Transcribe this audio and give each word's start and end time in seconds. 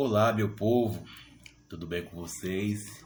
Olá, 0.00 0.32
meu 0.32 0.54
povo, 0.54 1.04
tudo 1.68 1.84
bem 1.84 2.04
com 2.04 2.14
vocês? 2.14 3.04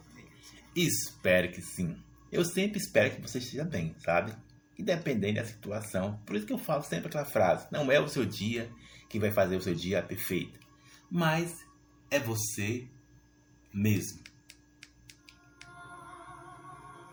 Espero 0.77 1.51
que 1.51 1.63
sim. 1.63 1.97
Eu 2.31 2.45
sempre 2.45 2.79
espero 2.79 3.15
que 3.15 3.23
você 3.23 3.39
esteja 3.39 3.65
bem, 3.65 3.95
sabe? 3.99 4.37
Independente 4.79 5.37
da 5.37 5.45
situação. 5.47 6.21
Por 6.27 6.37
isso 6.37 6.45
que 6.45 6.53
eu 6.53 6.59
falo 6.59 6.83
sempre 6.83 7.07
aquela 7.07 7.25
frase: 7.25 7.67
não 7.73 7.91
é 7.91 7.99
o 7.99 8.09
seu 8.09 8.27
dia 8.27 8.71
que 9.09 9.19
vai 9.19 9.31
fazer 9.31 9.57
o 9.57 9.61
seu 9.63 9.75
dia 9.75 10.03
perfeito, 10.03 10.61
mas 11.11 11.65
é 12.11 12.21
você 12.21 12.87
mesmo. 13.73 14.21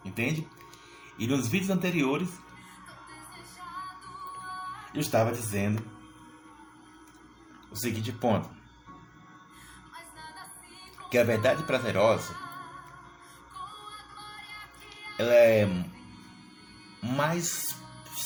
Entende? 0.03 0.45
E 1.17 1.25
nos 1.25 1.47
vídeos 1.47 1.69
anteriores 1.69 2.29
eu 4.93 4.99
estava 4.99 5.31
dizendo 5.31 5.81
o 7.71 7.77
seguinte 7.77 8.11
ponto 8.11 8.58
que 11.09 11.17
a 11.17 11.23
verdade 11.23 11.63
prazerosa 11.63 12.35
ela 15.17 15.33
é 15.33 15.67
mais 17.03 17.75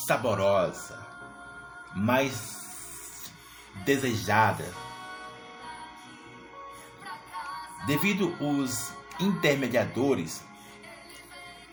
saborosa, 0.06 1.04
mais 1.96 3.32
desejada, 3.84 4.72
devido 7.88 8.36
os 8.40 8.94
intermediadores 9.20 10.44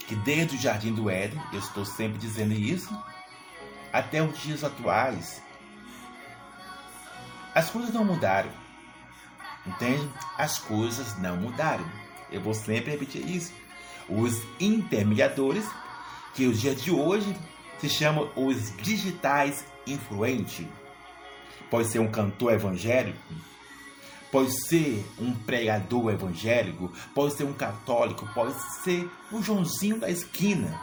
que 0.06 0.16
desde 0.16 0.56
o 0.56 0.58
Jardim 0.58 0.94
do 0.94 1.08
Éden, 1.10 1.40
eu 1.52 1.58
estou 1.58 1.84
sempre 1.84 2.18
dizendo 2.18 2.52
isso, 2.52 2.96
até 3.92 4.22
os 4.22 4.38
dias 4.38 4.64
atuais, 4.64 5.42
as 7.54 7.70
coisas 7.70 7.92
não 7.92 8.04
mudaram. 8.04 8.50
Entende? 9.66 10.08
As 10.38 10.58
coisas 10.58 11.18
não 11.18 11.36
mudaram. 11.36 11.84
Eu 12.30 12.40
vou 12.40 12.54
sempre 12.54 12.92
repetir 12.92 13.28
isso. 13.28 13.52
Os 14.08 14.42
intermediadores, 14.58 15.66
que 16.34 16.46
os 16.46 16.60
dias 16.60 16.80
de 16.82 16.90
hoje 16.90 17.36
se 17.80 17.88
chamam 17.88 18.30
os 18.36 18.74
digitais 18.76 19.64
influentes. 19.86 20.66
Pode 21.70 21.88
ser 21.88 21.98
um 21.98 22.10
cantor 22.10 22.52
evangélico, 22.52 23.18
pode 24.30 24.50
ser 24.66 25.04
um 25.18 25.32
pregador 25.32 26.10
evangélico, 26.12 26.92
pode 27.14 27.34
ser 27.34 27.44
um 27.44 27.52
católico, 27.52 28.28
pode 28.34 28.54
ser 28.82 29.10
o 29.30 29.42
Joãozinho 29.42 29.98
da 29.98 30.10
esquina. 30.10 30.80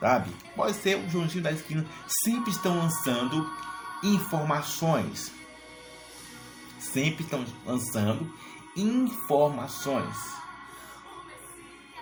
Sabe? 0.00 0.30
Pode 0.56 0.74
ser 0.74 0.96
o 0.96 1.08
Joãozinho 1.08 1.44
da 1.44 1.52
esquina. 1.52 1.84
Sempre 2.24 2.50
estão 2.50 2.76
lançando 2.76 3.48
informações 4.02 5.30
sempre 6.82 7.24
estão 7.24 7.44
lançando 7.64 8.32
informações. 8.76 10.16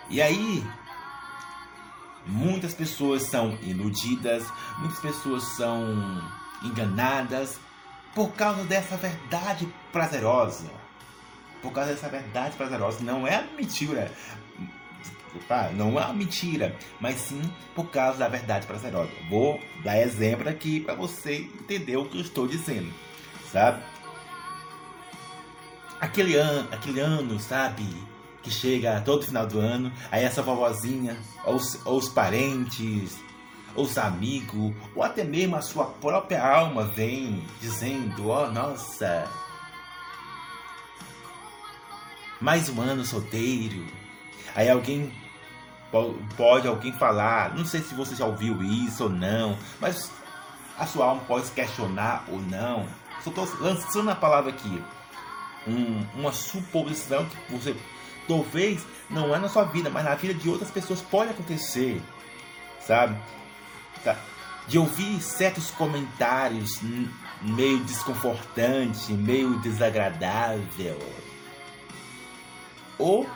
E 0.08 0.20
aí, 0.20 0.64
muitas 2.26 2.74
pessoas 2.74 3.22
são 3.22 3.56
iludidas, 3.62 4.44
muitas 4.78 4.98
pessoas 4.98 5.44
são 5.56 6.20
enganadas 6.62 7.58
por 8.14 8.32
causa 8.32 8.64
dessa 8.64 8.96
verdade 8.96 9.68
prazerosa. 9.92 10.70
Por 11.62 11.72
causa 11.72 11.92
dessa 11.92 12.08
verdade 12.08 12.56
prazerosa. 12.56 13.04
Não 13.04 13.26
é 13.26 13.46
mentira. 13.56 14.10
Não 15.76 15.98
é 15.98 16.04
uma 16.04 16.12
mentira, 16.12 16.76
mas 16.98 17.16
sim 17.20 17.40
por 17.74 17.88
causa 17.88 18.18
da 18.18 18.28
verdade 18.28 18.66
prazerosa. 18.66 19.10
Vou 19.28 19.60
dar 19.84 20.00
exemplo 20.00 20.48
aqui 20.48 20.80
para 20.80 20.94
você 20.94 21.36
entender 21.36 21.96
o 21.96 22.04
que 22.06 22.18
eu 22.18 22.22
estou 22.22 22.48
dizendo, 22.48 22.92
sabe? 23.52 23.80
Aquele 26.00 26.34
ano, 26.36 26.68
aquele 26.72 27.00
ano, 27.00 27.38
sabe? 27.38 27.86
Que 28.42 28.50
chega 28.50 29.02
todo 29.02 29.26
final 29.26 29.46
do 29.46 29.58
ano, 29.58 29.92
aí 30.10 30.24
essa 30.24 30.42
vovozinha, 30.42 31.16
ou 31.44 31.56
os, 31.56 31.78
ou 31.84 31.98
os 31.98 32.08
parentes, 32.08 33.18
ou 33.74 33.84
os 33.84 33.98
amigos, 33.98 34.74
ou 34.94 35.02
até 35.02 35.22
mesmo 35.22 35.56
a 35.56 35.60
sua 35.60 35.84
própria 35.84 36.42
alma 36.42 36.84
vem 36.84 37.44
dizendo: 37.60 38.30
Ó, 38.30 38.46
oh, 38.46 38.50
nossa, 38.50 39.28
mais 42.40 42.68
um 42.70 42.80
ano 42.80 43.04
solteiro. 43.04 43.84
Aí 44.54 44.68
alguém 44.68 45.12
pode 46.36 46.66
alguém 46.66 46.92
falar, 46.92 47.54
não 47.54 47.64
sei 47.64 47.82
se 47.82 47.94
você 47.94 48.14
já 48.14 48.24
ouviu 48.24 48.62
isso 48.62 49.04
ou 49.04 49.10
não, 49.10 49.56
mas 49.80 50.10
a 50.78 50.86
sua 50.86 51.06
alma 51.06 51.22
pode 51.22 51.50
questionar 51.50 52.24
ou 52.28 52.40
não. 52.40 52.86
Só 53.22 53.30
estou 53.30 53.46
lançando 53.60 54.10
a 54.10 54.14
palavra 54.14 54.50
aqui 54.50 54.82
um, 55.70 56.06
uma 56.14 56.32
suposição 56.32 57.26
que 57.26 57.52
você 57.52 57.74
talvez 58.26 58.86
não 59.08 59.34
é 59.34 59.38
na 59.38 59.48
sua 59.48 59.64
vida, 59.64 59.90
mas 59.90 60.04
na 60.04 60.14
vida 60.14 60.34
de 60.34 60.48
outras 60.48 60.70
pessoas 60.70 61.00
pode 61.00 61.30
acontecer, 61.30 62.00
sabe? 62.80 63.16
Tá? 64.04 64.16
De 64.68 64.78
ouvir 64.78 65.20
certos 65.20 65.70
comentários 65.70 66.80
meio 67.42 67.78
desconfortante, 67.80 69.12
meio 69.12 69.58
desagradável, 69.58 70.98
ou 72.98 73.28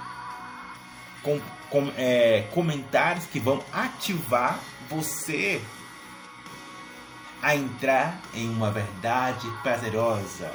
com, 1.23 1.41
com 1.71 1.91
é, 1.97 2.47
comentários 2.53 3.27
que 3.27 3.41
vão 3.41 3.65
ativar 3.73 4.61
você 4.89 5.61
a 7.43 7.57
entrar 7.57 8.21
em 8.35 8.49
uma 8.49 8.71
verdade 8.71 9.47
prazerosa 9.63 10.53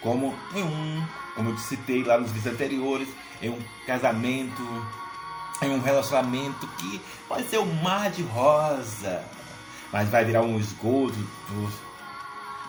como 0.00 0.34
em 0.54 0.62
um, 0.62 1.06
como 1.34 1.50
eu 1.50 1.58
citei 1.58 2.02
lá 2.02 2.18
nos 2.18 2.30
vídeos 2.30 2.54
anteriores, 2.54 3.08
em 3.42 3.50
um 3.50 3.58
casamento, 3.86 4.62
em 5.62 5.70
um 5.70 5.80
relacionamento 5.80 6.66
que 6.78 7.00
pode 7.28 7.48
ser 7.48 7.58
um 7.58 7.72
mar 7.82 8.10
de 8.10 8.22
rosa, 8.22 9.24
mas 9.92 10.08
vai 10.08 10.24
virar 10.24 10.42
um 10.42 10.58
esgoto, 10.58 11.16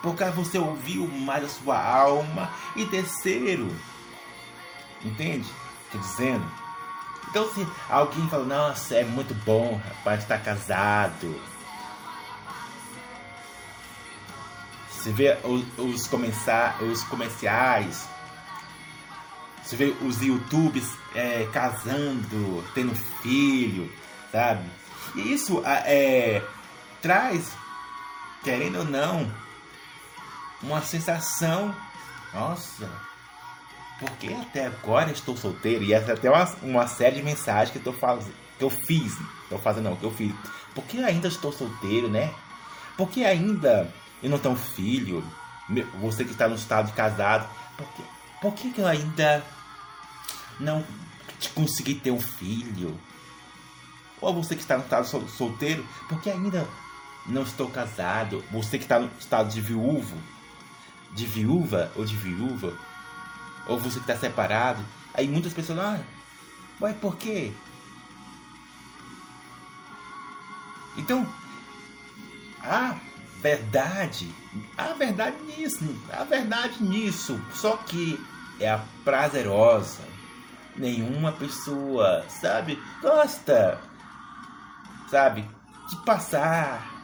porque 0.02 0.24
você 0.26 0.58
ouviu 0.58 1.08
mais 1.08 1.44
a 1.44 1.50
sua 1.50 1.78
alma. 1.78 2.50
E 2.76 2.86
terceiro, 2.86 3.68
entende? 5.04 5.50
Estou 5.86 6.02
dizendo. 6.02 6.52
Então 7.30 7.52
se 7.54 7.68
alguém 7.90 8.28
fala, 8.30 8.46
nossa, 8.46 8.96
é 8.96 9.04
muito 9.04 9.34
bom, 9.46 9.80
rapaz, 9.84 10.22
estar 10.22 10.40
casado 10.40 11.59
Você 15.00 15.12
vê 15.14 15.38
os, 15.46 15.64
os, 15.78 16.08
começar, 16.08 16.84
os 16.84 17.02
comerciais. 17.06 18.06
Você 19.64 19.78
vê 19.78 19.96
os 20.02 20.22
YouTubes 20.22 20.92
é, 21.16 21.48
casando, 21.54 22.66
tendo 22.74 22.94
filho, 23.22 23.90
sabe? 24.30 24.70
E 25.16 25.32
isso 25.32 25.64
é, 25.66 26.44
traz, 27.02 27.54
querendo 28.44 28.80
ou 28.80 28.86
não, 28.86 29.34
uma 30.62 30.82
sensação. 30.82 31.74
Nossa, 32.34 32.92
porque 34.02 34.28
até 34.34 34.66
agora 34.66 35.12
estou 35.12 35.38
solteiro? 35.38 35.86
E 35.86 35.94
essa 35.94 36.12
é 36.12 36.14
até 36.14 36.30
uma, 36.30 36.44
uma 36.62 36.88
série 36.88 37.16
de 37.16 37.24
mensagens 37.24 37.72
que, 37.72 37.78
eu 37.78 37.84
tô 37.84 37.94
fazendo, 37.94 38.36
que 38.58 38.66
eu 38.66 38.70
fiz. 38.70 39.18
Estou 39.44 39.60
fazendo 39.60 39.86
não, 39.86 39.96
que 39.96 40.04
eu 40.04 40.12
fiz. 40.12 40.34
Por 40.76 40.84
que 40.84 41.02
ainda 41.02 41.30
estou 41.30 41.54
solteiro, 41.54 42.10
né? 42.10 42.34
Porque 42.98 43.24
ainda 43.24 43.90
e 44.22 44.28
não 44.28 44.38
tem 44.38 44.52
um 44.52 44.56
filho, 44.56 45.24
você 46.02 46.26
que 46.26 46.32
está 46.32 46.48
no 46.48 46.56
estado 46.56 46.88
de 46.88 46.94
casado, 46.94 47.48
por 47.78 47.88
que, 47.88 48.04
por 48.42 48.54
que, 48.54 48.72
que 48.72 48.82
eu 48.82 48.88
ainda 48.88 49.44
não 50.60 50.84
consegui 51.54 51.96
ter 51.96 52.12
um 52.12 52.20
filho? 52.20 53.00
Ou 54.22 54.34
você 54.34 54.56
que 54.56 54.62
está 54.62 54.78
no 54.78 54.84
estado 54.84 55.08
solteiro, 55.30 55.88
por 56.08 56.22
que 56.22 56.30
ainda 56.30 56.68
não 57.26 57.44
estou 57.44 57.70
casado? 57.70 58.44
Você 58.52 58.78
que 58.78 58.84
está 58.84 59.00
no 59.00 59.10
estado 59.20 59.50
de 59.50 59.62
viúvo, 59.62 60.18
de 61.14 61.26
viúva 61.26 61.92
ou 61.96 62.04
de 62.04 62.16
viúva, 62.16 62.78
ou 63.66 63.80
você 63.80 64.00
que 64.00 64.12
está 64.12 64.18
separado, 64.18 64.84
aí 65.14 65.28
muitas 65.28 65.54
pessoas, 65.54 65.80
ah, 65.80 66.00
mas 66.80 66.96
por 66.98 67.16
quê? 67.16 67.54
Então, 70.98 71.26
ah, 72.62 72.98
verdade, 73.42 74.34
a 74.78 74.94
verdade 74.94 75.38
nisso, 75.44 75.96
a 76.12 76.24
verdade 76.24 76.84
nisso, 76.84 77.40
só 77.54 77.78
que 77.78 78.20
é 78.60 78.70
a 78.70 78.84
prazerosa. 79.04 80.02
Nenhuma 80.76 81.32
pessoa, 81.32 82.26
sabe, 82.30 82.82
gosta, 83.02 83.82
sabe, 85.10 85.50
de 85.90 85.96
passar 86.06 87.00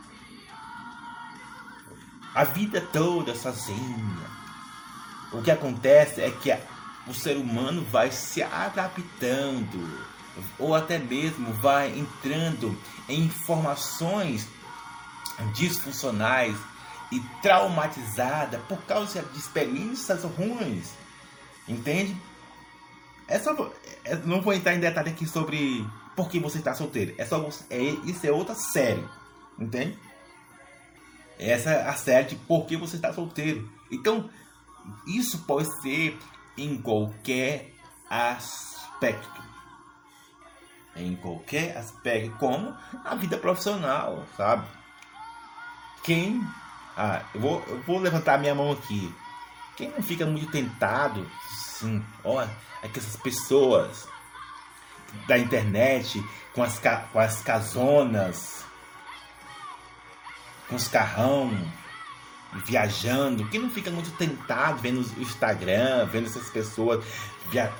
a 2.34 2.44
vida 2.44 2.82
toda 2.82 3.36
sozinha. 3.36 4.36
O 5.32 5.42
que 5.42 5.52
acontece 5.52 6.22
é 6.22 6.30
que 6.32 6.56
o 7.08 7.14
ser 7.14 7.38
humano 7.38 7.84
vai 7.86 8.12
se 8.12 8.44
adaptando, 8.44 10.06
ou 10.60 10.76
até 10.76 10.98
mesmo 10.98 11.54
vai 11.54 11.98
entrando 11.98 12.78
em 13.08 13.22
informações 13.24 14.48
disfuncionais 15.54 16.56
e 17.12 17.20
traumatizada 17.42 18.60
por 18.68 18.82
causa 18.84 19.22
de 19.22 19.38
experiências 19.38 20.24
ruins. 20.24 20.94
Entende? 21.68 22.16
É 23.28 23.40
só, 23.40 23.72
é, 24.04 24.16
não 24.18 24.42
vou 24.42 24.54
entrar 24.54 24.76
em 24.76 24.80
detalhe 24.80 25.10
aqui 25.10 25.28
sobre 25.28 25.86
por 26.16 26.30
que 26.30 26.40
você 26.40 26.60
está 26.60 26.74
solteiro. 26.74 27.14
É 27.18 27.26
só 27.26 27.48
é, 27.70 27.80
isso 27.80 28.26
é 28.26 28.32
outra 28.32 28.56
série. 28.56 29.04
Entende? 29.58 29.98
Essa 31.40 31.72
é 31.72 31.88
a 31.88 31.94
série 31.94 32.30
de 32.30 32.36
por 32.36 32.66
que 32.66 32.78
você 32.78 32.96
está 32.96 33.12
solteiro. 33.14 33.70
Então, 33.92 34.30
isso 35.08 35.40
pode 35.40 35.70
ser 35.82 36.18
em 36.58 36.78
qualquer 36.78 37.72
aspecto. 38.10 39.44
Em 40.96 41.16
qualquer 41.16 41.76
aspecto, 41.78 42.38
como 42.38 42.76
a 43.04 43.16
vida 43.16 43.38
profissional, 43.38 44.26
sabe? 44.38 44.66
Quem. 46.06 46.48
Ah, 46.96 47.24
eu 47.34 47.42
vou, 47.42 47.64
eu 47.68 47.82
vou 47.82 48.00
levantar 48.00 48.38
minha 48.38 48.54
mão 48.54 48.72
aqui. 48.72 49.14
Quem 49.76 49.90
não 49.90 50.02
fica 50.02 50.26
muito 50.26 50.52
tentado, 50.52 51.30
sim, 51.50 52.02
olha, 52.24 52.50
é 52.82 52.88
que 52.88 53.00
essas 53.00 53.18
pessoas 53.18 54.08
da 55.28 55.38
internet 55.38 56.24
com 56.54 56.64
as, 56.64 56.80
com 57.12 57.20
as 57.20 57.42
casonas, 57.42 58.64
com 60.70 60.76
os 60.76 60.88
carrão, 60.88 61.52
viajando, 62.66 63.50
quem 63.50 63.60
não 63.60 63.70
fica 63.70 63.92
muito 63.92 64.12
tentado 64.12 64.78
vendo 64.78 65.02
o 65.02 65.22
Instagram, 65.22 66.06
vendo 66.06 66.28
essas 66.28 66.50
pessoas 66.50 67.04
via... 67.50 67.74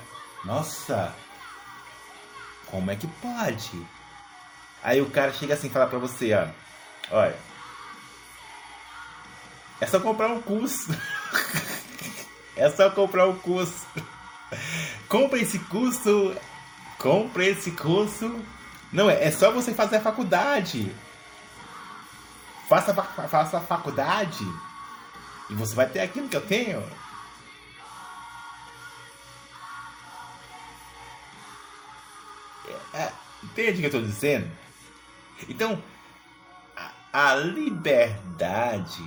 Nossa, 0.44 1.14
como 2.66 2.90
é 2.90 2.96
que 2.96 3.06
pode? 3.06 3.86
Aí 4.82 5.00
o 5.00 5.10
cara 5.10 5.32
chega 5.32 5.54
assim 5.54 5.68
e 5.68 5.70
fala 5.70 5.86
pra 5.86 5.98
você, 5.98 6.34
ó, 6.34 6.46
olha, 7.10 7.36
é 9.80 9.86
só 9.86 10.00
comprar 10.00 10.28
um 10.28 10.40
curso. 10.40 10.90
é 12.56 12.70
só 12.70 12.90
comprar 12.90 13.26
um 13.26 13.38
curso. 13.38 13.86
Compre 15.08 15.40
esse 15.42 15.58
curso. 15.58 16.34
Compre 16.98 17.48
esse 17.48 17.72
curso. 17.72 18.40
Não, 18.92 19.10
é, 19.10 19.24
é 19.24 19.30
só 19.30 19.50
você 19.50 19.74
fazer 19.74 19.96
a 19.96 20.00
faculdade. 20.00 20.94
Faça, 22.68 22.94
faça 22.94 23.58
a 23.58 23.60
faculdade. 23.60 24.44
E 25.50 25.54
você 25.54 25.74
vai 25.74 25.88
ter 25.88 26.00
aquilo 26.00 26.28
que 26.28 26.36
eu 26.36 26.46
tenho. 26.46 26.82
É, 32.94 33.12
entende 33.42 33.72
o 33.72 33.76
que 33.76 33.82
eu 33.82 34.00
estou 34.00 34.02
dizendo? 34.02 34.50
Então, 35.48 35.82
a, 36.74 37.30
a 37.30 37.34
liberdade 37.34 39.04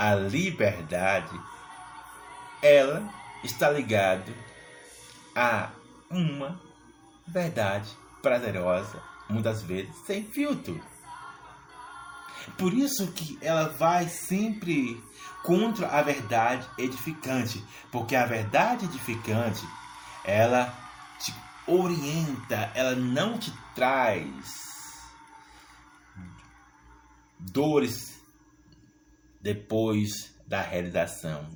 a 0.00 0.14
liberdade, 0.14 1.38
ela 2.62 3.06
está 3.44 3.68
ligada 3.68 4.32
a 5.36 5.68
uma 6.10 6.58
verdade 7.26 7.94
prazerosa, 8.22 9.02
muitas 9.28 9.60
vezes 9.60 9.94
sem 10.06 10.24
filtro. 10.24 10.82
Por 12.56 12.72
isso 12.72 13.12
que 13.12 13.38
ela 13.42 13.68
vai 13.68 14.08
sempre 14.08 14.98
contra 15.42 15.88
a 15.88 16.00
verdade 16.00 16.66
edificante, 16.78 17.62
porque 17.92 18.16
a 18.16 18.24
verdade 18.24 18.86
edificante, 18.86 19.68
ela 20.24 20.74
te 21.18 21.34
orienta, 21.66 22.72
ela 22.74 22.94
não 22.94 23.36
te 23.36 23.52
traz 23.74 25.10
dores 27.38 28.09
depois 29.40 30.34
da 30.46 30.60
realização. 30.60 31.48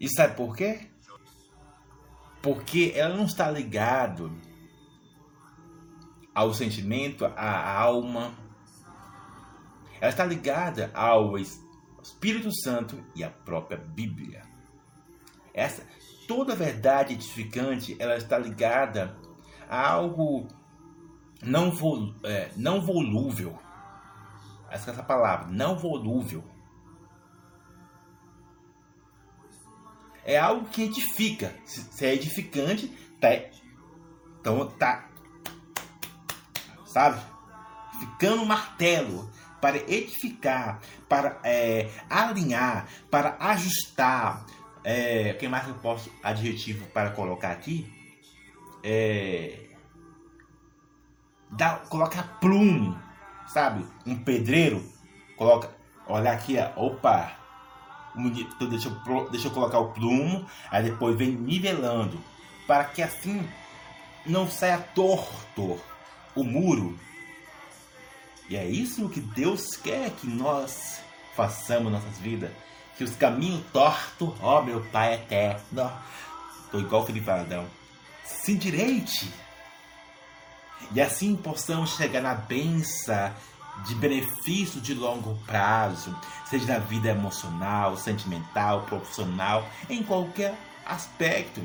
E 0.00 0.08
sabe 0.08 0.36
por 0.36 0.56
quê? 0.56 0.88
Porque 2.40 2.92
ela 2.94 3.16
não 3.16 3.24
está 3.24 3.50
ligado 3.50 4.32
ao 6.32 6.54
sentimento, 6.54 7.24
à 7.24 7.80
alma. 7.80 8.32
Ela 10.00 10.10
está 10.10 10.24
ligada 10.24 10.90
ao 10.94 11.36
Espírito 11.36 12.54
Santo 12.62 13.04
e 13.16 13.24
à 13.24 13.30
própria 13.30 13.76
Bíblia. 13.76 14.42
Essa 15.52 15.84
toda 16.28 16.54
verdade 16.54 17.14
edificante, 17.14 17.96
ela 17.98 18.16
está 18.16 18.38
ligada 18.38 19.16
a 19.68 19.90
algo 19.90 20.46
não, 21.42 21.72
é, 22.22 22.50
não 22.56 22.80
volúvel 22.80 23.58
essa, 24.70 25.02
palavra, 25.02 25.46
não 25.48 25.76
volúvel. 25.76 26.44
É 30.24 30.38
algo 30.38 30.68
que 30.68 30.82
edifica. 30.82 31.54
Se 31.64 32.04
é 32.04 32.14
edificante, 32.14 32.88
tá, 33.20 33.28
então 34.40 34.68
tá, 34.72 35.08
sabe? 36.84 37.20
Ficando 37.98 38.44
martelo 38.44 39.30
para 39.60 39.78
edificar, 39.90 40.80
para 41.08 41.40
é, 41.42 41.90
alinhar, 42.08 42.86
para 43.10 43.36
ajustar. 43.40 44.46
É, 44.84 45.34
que 45.34 45.48
mais 45.48 45.66
eu 45.68 45.74
posso 45.74 46.10
adjetivo 46.22 46.86
para 46.88 47.10
colocar 47.10 47.50
aqui? 47.50 47.92
É, 48.82 49.66
dá, 51.50 51.78
colocar 51.88 52.38
plume 52.38 52.96
sabe? 53.48 53.84
Um 54.06 54.16
pedreiro 54.16 54.84
coloca, 55.36 55.70
olha 56.06 56.32
aqui, 56.32 56.56
ó, 56.58 56.86
opa, 56.86 57.36
então 58.16 58.68
deixa 58.68 58.88
eu, 58.88 59.30
deixa 59.30 59.48
eu 59.48 59.52
colocar 59.52 59.78
o 59.78 59.92
plumo, 59.92 60.46
aí 60.70 60.84
depois 60.84 61.16
vem 61.16 61.30
nivelando, 61.30 62.18
para 62.66 62.84
que 62.84 63.02
assim 63.02 63.46
não 64.26 64.48
saia 64.48 64.78
torto 64.78 65.80
o 66.34 66.44
muro. 66.44 66.98
E 68.48 68.56
é 68.56 68.66
isso 68.66 69.08
que 69.08 69.20
Deus 69.20 69.76
quer 69.76 70.10
que 70.10 70.26
nós 70.26 71.00
façamos 71.34 71.92
nossas 71.92 72.18
vidas. 72.18 72.50
Que 72.96 73.04
os 73.04 73.14
caminhos 73.14 73.62
tortos, 73.72 74.34
ó 74.40 74.62
meu 74.62 74.80
Pai 74.86 75.14
eterno, 75.14 75.92
tô 76.70 76.80
igual 76.80 77.06
Felipe 77.06 77.30
Adão, 77.30 77.66
se 78.24 78.56
direite 78.56 79.32
e 80.92 81.00
assim 81.00 81.36
possamos 81.36 81.96
chegar 81.96 82.20
na 82.20 82.34
benção 82.34 83.32
de 83.86 83.94
benefício 83.94 84.80
de 84.80 84.94
longo 84.94 85.36
prazo, 85.46 86.16
seja 86.48 86.66
na 86.66 86.78
vida 86.78 87.08
emocional, 87.08 87.96
sentimental, 87.96 88.82
profissional, 88.82 89.68
em 89.88 90.02
qualquer 90.02 90.54
aspecto. 90.84 91.60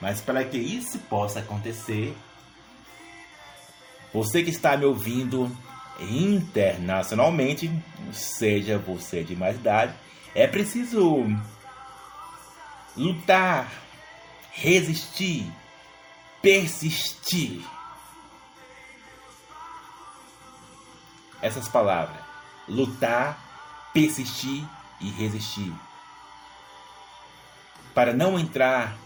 Mas 0.00 0.20
para 0.20 0.44
que 0.44 0.58
isso 0.58 0.98
possa 0.98 1.38
acontecer, 1.38 2.14
você 4.12 4.42
que 4.42 4.50
está 4.50 4.76
me 4.76 4.84
ouvindo 4.84 5.50
internacionalmente, 6.00 7.70
seja 8.12 8.78
você 8.78 9.22
de 9.22 9.36
mais 9.36 9.56
idade, 9.56 9.94
é 10.34 10.46
preciso 10.46 11.24
lutar, 12.96 13.70
resistir, 14.52 15.50
persistir. 16.42 17.62
Essas 21.40 21.68
palavras: 21.68 22.20
lutar, 22.68 23.38
persistir 23.94 24.64
e 25.00 25.08
resistir. 25.10 25.72
Para 27.94 28.12
não 28.12 28.38
entrar 28.38 28.96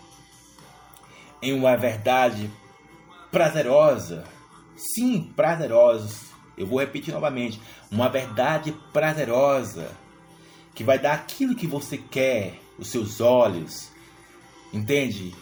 em 1.42 1.52
uma 1.52 1.76
verdade 1.76 2.50
prazerosa, 3.30 4.24
sim, 4.76 5.32
prazerosa. 5.36 6.26
Eu 6.56 6.66
vou 6.66 6.80
repetir 6.80 7.12
novamente: 7.12 7.60
uma 7.90 8.08
verdade 8.08 8.72
prazerosa 8.92 9.94
que 10.74 10.84
vai 10.84 10.98
dar 10.98 11.14
aquilo 11.14 11.54
que 11.54 11.66
você 11.66 11.96
quer, 11.96 12.60
os 12.78 12.88
seus 12.88 13.20
olhos, 13.20 13.90
entende? 14.72 15.34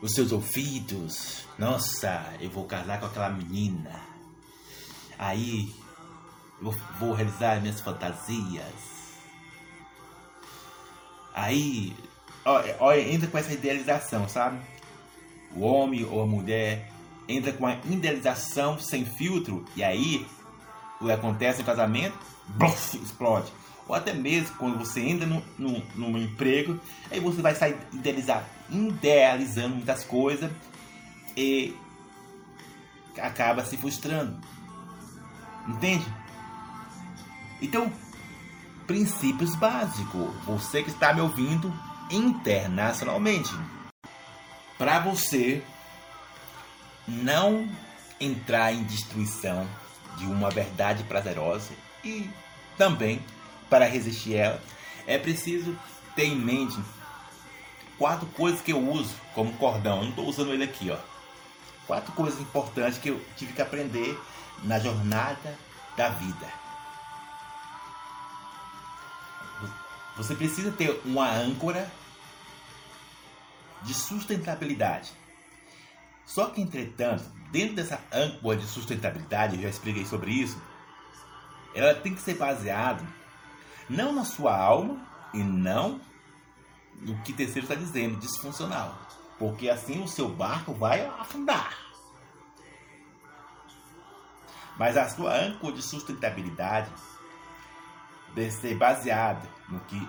Os 0.00 0.12
seus 0.12 0.32
ouvidos. 0.32 1.44
Nossa, 1.58 2.32
eu 2.40 2.50
vou 2.50 2.64
casar 2.64 3.00
com 3.00 3.06
aquela 3.06 3.30
menina. 3.30 4.00
Aí 5.18 5.74
eu 6.62 6.74
vou 6.98 7.12
realizar 7.12 7.60
minhas 7.60 7.80
fantasias. 7.80 8.98
Aí, 11.34 11.94
olha, 12.44 13.00
entra 13.12 13.28
com 13.28 13.38
essa 13.38 13.52
idealização, 13.52 14.28
sabe? 14.28 14.58
O 15.54 15.60
homem 15.60 16.04
ou 16.04 16.22
a 16.22 16.26
mulher 16.26 16.90
entra 17.28 17.52
com 17.52 17.66
a 17.66 17.74
idealização 17.74 18.78
sem 18.78 19.04
filtro 19.04 19.64
e 19.76 19.84
aí 19.84 20.26
o 21.00 21.06
que 21.06 21.12
acontece 21.12 21.60
no 21.60 21.64
casamento, 21.64 22.18
bluff, 22.48 22.96
explode 22.96 23.52
ou 23.88 23.94
até 23.94 24.12
mesmo 24.12 24.54
quando 24.56 24.78
você 24.78 25.00
entra 25.00 25.26
no, 25.26 25.42
num 25.96 26.18
emprego, 26.18 26.78
aí 27.10 27.18
você 27.18 27.40
vai 27.40 27.54
sair 27.54 27.76
idealizar, 27.92 28.46
idealizando 28.70 29.76
muitas 29.76 30.04
coisas 30.04 30.50
e 31.36 31.74
acaba 33.20 33.64
se 33.64 33.76
frustrando. 33.76 34.38
Entende? 35.66 36.06
Então, 37.60 37.92
princípios 38.86 39.54
básicos. 39.54 40.34
Você 40.44 40.82
que 40.82 40.90
está 40.90 41.12
me 41.12 41.20
ouvindo 41.20 41.72
internacionalmente. 42.10 43.50
Para 44.76 45.00
você 45.00 45.62
não 47.06 47.68
entrar 48.20 48.72
em 48.72 48.84
destruição 48.84 49.66
de 50.16 50.24
uma 50.26 50.50
verdade 50.50 51.04
prazerosa 51.04 51.70
e 52.04 52.28
também 52.76 53.22
para 53.68 53.86
resistir 53.86 54.34
ela, 54.34 54.60
é 55.06 55.18
preciso 55.18 55.76
ter 56.14 56.24
em 56.24 56.36
mente 56.36 56.78
quatro 57.98 58.26
coisas 58.28 58.60
que 58.60 58.72
eu 58.72 58.80
uso 58.80 59.14
como 59.34 59.52
cordão. 59.54 59.98
Eu 59.98 60.02
não 60.04 60.10
estou 60.10 60.26
usando 60.26 60.52
ele 60.52 60.64
aqui, 60.64 60.90
ó. 60.90 60.98
Quatro 61.86 62.12
coisas 62.12 62.40
importantes 62.40 62.98
que 62.98 63.08
eu 63.08 63.20
tive 63.36 63.52
que 63.52 63.62
aprender 63.62 64.18
na 64.62 64.78
jornada 64.78 65.58
da 65.96 66.08
vida. 66.10 66.46
Você 70.16 70.34
precisa 70.34 70.70
ter 70.72 71.00
uma 71.04 71.30
âncora 71.30 71.90
de 73.82 73.94
sustentabilidade. 73.94 75.12
Só 76.26 76.46
que, 76.46 76.60
entretanto, 76.60 77.24
dentro 77.50 77.76
dessa 77.76 78.00
âncora 78.12 78.58
de 78.58 78.66
sustentabilidade, 78.66 79.56
eu 79.56 79.62
já 79.62 79.68
expliquei 79.68 80.04
sobre 80.04 80.30
isso, 80.32 80.60
ela 81.74 81.94
tem 81.94 82.14
que 82.14 82.20
ser 82.20 82.34
baseada 82.34 83.02
não 83.88 84.12
na 84.12 84.24
sua 84.24 84.56
alma 84.56 85.00
e 85.32 85.38
não 85.38 86.00
no 87.02 87.16
que 87.22 87.32
terceiro 87.32 87.62
está 87.62 87.74
dizendo, 87.74 88.18
disfuncional. 88.18 88.98
Porque 89.38 89.68
assim 89.68 90.02
o 90.02 90.08
seu 90.08 90.28
barco 90.28 90.72
vai 90.74 91.06
afundar. 91.06 91.76
Mas 94.76 94.96
a 94.96 95.08
sua 95.08 95.34
âncora 95.34 95.74
de 95.74 95.82
sustentabilidade 95.82 96.90
deve 98.34 98.50
ser 98.50 98.76
baseada 98.76 99.48
no 99.68 99.80
que 99.80 100.08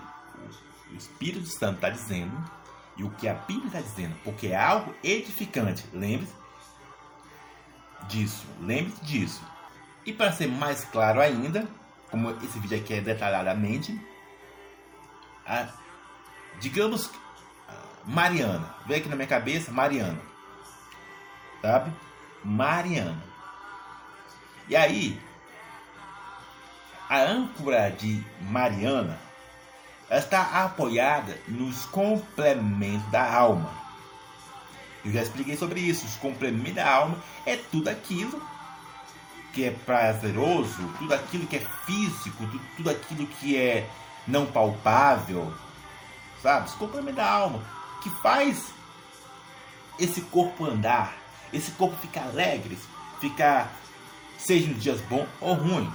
o 0.92 0.96
Espírito 0.96 1.46
Santo 1.46 1.76
está 1.76 1.90
dizendo 1.90 2.32
e 2.96 3.04
o 3.04 3.10
que 3.10 3.28
a 3.28 3.34
Bíblia 3.34 3.66
está 3.66 3.80
dizendo, 3.80 4.14
porque 4.22 4.48
é 4.48 4.56
algo 4.56 4.94
edificante. 5.02 5.84
Lembre-se 5.92 6.34
disso, 8.08 8.46
lembre-se 8.60 9.04
disso. 9.04 9.42
E 10.04 10.12
para 10.12 10.32
ser 10.32 10.48
mais 10.48 10.84
claro 10.84 11.20
ainda, 11.20 11.68
como 12.10 12.30
esse 12.42 12.58
vídeo 12.58 12.78
aqui 12.78 12.94
é 12.94 13.00
detalhadamente, 13.00 13.98
a, 15.46 15.68
digamos 16.58 17.10
Mariana, 18.04 18.74
veio 18.86 19.00
aqui 19.00 19.08
na 19.08 19.16
minha 19.16 19.28
cabeça 19.28 19.70
Mariana, 19.70 20.20
sabe? 21.62 21.92
Mariana. 22.42 23.22
E 24.68 24.76
aí, 24.76 25.20
a 27.08 27.18
âncora 27.18 27.90
de 27.90 28.24
Mariana 28.40 29.18
está 30.10 30.64
apoiada 30.64 31.38
nos 31.48 31.84
complementos 31.86 33.10
da 33.10 33.32
alma. 33.32 33.70
Eu 35.04 35.12
já 35.12 35.22
expliquei 35.22 35.56
sobre 35.56 35.80
isso. 35.80 36.06
Os 36.06 36.16
complementos 36.16 36.74
da 36.74 36.88
alma 36.88 37.16
é 37.46 37.56
tudo 37.56 37.88
aquilo 37.88 38.42
que 39.52 39.64
é 39.64 39.70
prazeroso, 39.70 40.88
tudo 40.98 41.14
aquilo 41.14 41.46
que 41.46 41.56
é 41.56 41.66
físico, 41.84 42.46
tudo, 42.46 42.60
tudo 42.76 42.90
aquilo 42.90 43.26
que 43.26 43.56
é 43.56 43.88
não 44.26 44.46
palpável, 44.46 45.52
sabe? 46.42 46.68
Os 46.68 46.74
complementos 46.74 47.16
da 47.16 47.30
alma 47.30 47.62
que 48.02 48.10
faz 48.22 48.72
esse 49.98 50.22
corpo 50.22 50.64
andar, 50.64 51.14
esse 51.52 51.70
corpo 51.72 51.96
ficar 51.96 52.22
alegre, 52.22 52.78
ficar 53.20 53.72
seja 54.38 54.68
nos 54.68 54.82
dias 54.82 55.00
bom 55.02 55.26
ou 55.40 55.54
ruim. 55.54 55.92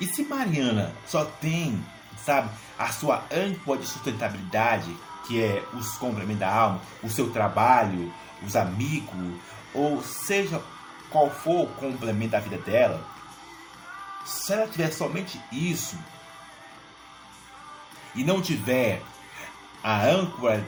E 0.00 0.06
se 0.06 0.24
Mariana 0.24 0.94
só 1.06 1.24
tem, 1.24 1.82
sabe, 2.24 2.50
a 2.78 2.90
sua 2.92 3.24
âncora 3.32 3.80
de 3.80 3.86
sustentabilidade, 3.86 4.94
que 5.26 5.42
é 5.42 5.62
os 5.74 5.96
complementos 5.96 6.40
da 6.40 6.54
alma, 6.54 6.80
o 7.02 7.08
seu 7.08 7.30
trabalho, 7.30 8.12
os 8.42 8.56
amigos, 8.56 9.40
ou 9.74 10.02
seja 10.02 10.62
qual 11.10 11.30
for 11.30 11.64
o 11.64 11.74
complemento 11.74 12.32
da 12.32 12.40
vida 12.40 12.58
dela, 12.58 13.04
se 14.24 14.52
ela 14.52 14.66
tiver 14.68 14.90
somente 14.90 15.40
isso 15.50 15.98
e 18.14 18.24
não 18.24 18.42
tiver 18.42 19.02
a 19.82 20.04
âncora 20.04 20.64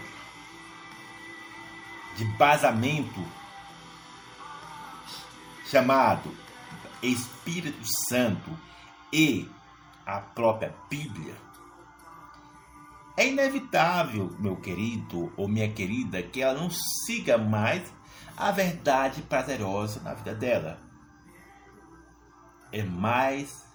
de 2.16 2.24
basamento 2.36 3.24
chamado 5.66 6.34
Espírito 7.02 7.82
Santo 8.08 8.50
e 9.12 9.48
a 10.06 10.20
própria 10.20 10.74
Bíblia, 10.88 11.34
é 13.16 13.28
inevitável, 13.28 14.34
meu 14.38 14.56
querido 14.56 15.32
ou 15.36 15.46
minha 15.46 15.70
querida, 15.70 16.22
que 16.22 16.40
ela 16.40 16.58
não 16.58 16.70
siga 16.70 17.36
mais 17.36 17.92
a 18.36 18.50
verdade 18.50 19.22
prazerosa 19.22 20.00
na 20.00 20.14
vida 20.14 20.34
dela. 20.34 20.78
É 22.70 22.82
mais 22.82 23.66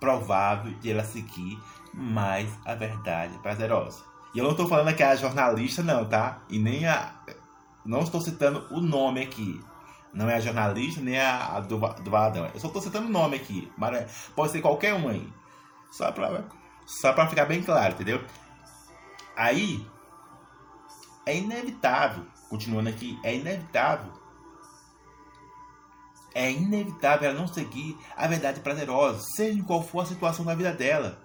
provável 0.00 0.72
de 0.74 0.90
ela 0.90 1.04
seguir 1.04 1.58
mais 1.92 2.48
a 2.64 2.74
verdade 2.74 3.36
prazerosa. 3.38 4.02
E 4.34 4.38
eu 4.38 4.44
não 4.44 4.52
estou 4.52 4.68
falando 4.68 4.94
que 4.94 5.02
é 5.02 5.06
a 5.06 5.16
jornalista, 5.16 5.82
não, 5.82 6.04
tá? 6.04 6.40
E 6.48 6.58
nem 6.58 6.86
a. 6.86 7.12
Não 7.84 8.00
estou 8.00 8.20
citando 8.20 8.66
o 8.70 8.80
nome 8.80 9.22
aqui. 9.22 9.60
Não 10.12 10.28
é 10.28 10.36
a 10.36 10.40
jornalista 10.40 11.00
nem 11.00 11.18
a, 11.18 11.56
a 11.56 11.60
do, 11.60 11.78
do 11.78 12.10
Valadão. 12.10 12.46
Eu 12.52 12.60
só 12.60 12.66
estou 12.66 12.82
citando 12.82 13.06
o 13.06 13.10
nome 13.10 13.36
aqui. 13.36 13.70
Mas 13.76 13.94
é, 13.94 14.06
pode 14.34 14.52
ser 14.52 14.60
qualquer 14.60 14.94
um 14.94 15.08
aí. 15.08 15.26
Só 15.90 16.12
para 16.12 16.44
só 16.86 17.12
pra 17.12 17.26
ficar 17.26 17.44
bem 17.44 17.62
claro, 17.62 17.94
entendeu? 17.94 18.24
Aí 19.36 19.86
é 21.26 21.36
inevitável, 21.36 22.24
continuando 22.48 22.88
aqui, 22.88 23.18
é 23.22 23.36
inevitável. 23.36 24.10
É 26.34 26.50
inevitável 26.50 27.28
ela 27.28 27.38
não 27.38 27.46
seguir 27.46 27.98
a 28.16 28.26
verdade 28.26 28.60
prazerosa, 28.60 29.22
seja 29.36 29.62
qual 29.64 29.82
for 29.82 30.00
a 30.00 30.06
situação 30.06 30.44
da 30.44 30.54
vida 30.54 30.72
dela. 30.72 31.20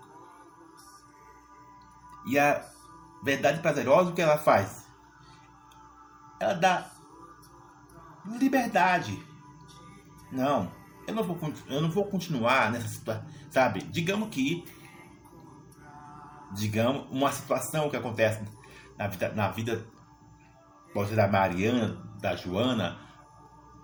E 2.25 2.39
a 2.39 2.63
verdade 3.23 3.59
prazerosa, 3.59 4.11
o 4.11 4.13
que 4.13 4.21
ela 4.21 4.37
faz? 4.37 4.85
Ela 6.39 6.53
dá 6.53 6.91
liberdade. 8.39 9.21
Não, 10.31 10.71
eu 11.07 11.13
não 11.13 11.23
vou, 11.23 11.37
eu 11.67 11.81
não 11.81 11.91
vou 11.91 12.05
continuar 12.05 12.71
nessa 12.71 12.87
situação, 12.87 13.25
sabe? 13.49 13.83
Digamos 13.83 14.29
que, 14.29 14.65
digamos, 16.53 17.05
uma 17.11 17.31
situação 17.31 17.89
que 17.89 17.95
acontece 17.95 18.41
na 18.97 19.07
vida, 19.07 19.29
na 19.33 19.49
vida 19.49 19.85
pode 20.93 21.09
ser 21.09 21.15
da 21.15 21.27
Mariana, 21.27 21.97
da 22.19 22.35
Joana, 22.35 22.97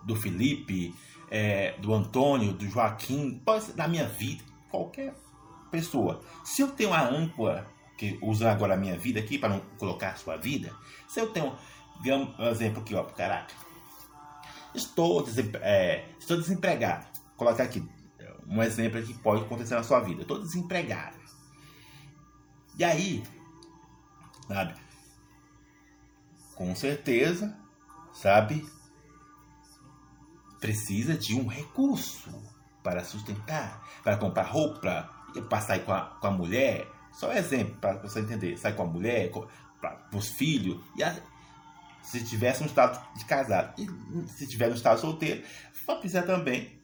do 0.03 0.15
Felipe, 0.15 0.96
é, 1.29 1.74
do 1.79 1.93
Antônio, 1.93 2.53
do 2.53 2.67
Joaquim, 2.67 3.39
pode 3.46 3.65
ser 3.65 3.74
da 3.74 3.88
minha 3.88 4.08
vida, 4.08 4.43
qualquer 4.69 5.13
pessoa. 5.69 6.22
Se 6.43 6.62
eu 6.62 6.72
tenho 6.72 6.93
a 6.93 7.01
âncora, 7.01 7.67
que 8.00 8.18
usando 8.22 8.48
agora 8.48 8.74
a 8.74 8.77
minha 8.77 8.98
vida 8.98 9.20
aqui 9.20 9.38
para 9.38 9.50
não 9.50 9.60
colocar 9.77 10.18
sua 10.18 10.38
vida, 10.38 10.74
se 11.08 11.20
eu 11.20 11.32
tenho, 11.32 11.53
digamos, 12.01 12.39
um 12.39 12.48
exemplo 12.48 12.82
aqui, 12.82 12.96
ó, 12.96 13.03
caraca, 13.03 13.53
Estou, 14.74 15.25
é, 15.62 16.10
estou 16.20 16.38
desempregado. 16.38 17.08
Colocar 17.36 17.63
aqui 17.63 17.84
um 18.48 18.62
exemplo 18.62 19.01
que 19.01 19.13
pode 19.15 19.44
acontecer 19.44 19.75
na 19.75 19.84
sua 19.84 20.00
vida. 20.00 20.22
Estou 20.22 20.39
desempregado. 20.39 21.18
E 22.77 22.84
aí, 22.84 23.24
sabe? 24.48 24.75
Com 26.56 26.75
certeza, 26.75 27.58
sabe? 28.13 28.65
Precisa 30.60 31.18
de 31.18 31.36
um 31.36 31.48
recurso 31.48 32.32
para 32.84 33.03
sustentar, 33.03 33.84
para 34.03 34.18
comprar 34.18 34.44
roupa, 34.44 35.10
para 35.50 35.62
sair 35.62 35.84
com 35.84 35.94
a, 35.94 36.01
com 36.01 36.27
a 36.27 36.32
mulher. 36.32 36.88
Só 37.12 37.30
um 37.30 37.34
exemplo 37.34 37.75
para 37.75 37.98
você 37.98 38.20
entender. 38.20 38.58
Sair 38.58 38.75
com 38.75 38.84
a 38.84 38.88
mulher, 38.88 39.30
com, 39.32 39.48
para 39.82 40.10
os 40.13 40.30
filhos. 40.30 40.82
E 40.96 41.04
a, 41.04 41.16
se 42.01 42.24
tivesse 42.24 42.63
um 42.63 42.66
estado 42.66 43.00
de 43.18 43.25
casado. 43.25 43.74
E 43.80 43.88
se 44.30 44.48
tiver 44.48 44.70
um 44.70 44.75
estado 44.75 45.00
solteiro, 45.00 45.44
vai 45.86 46.00
precisar 46.00 46.24
também 46.24 46.80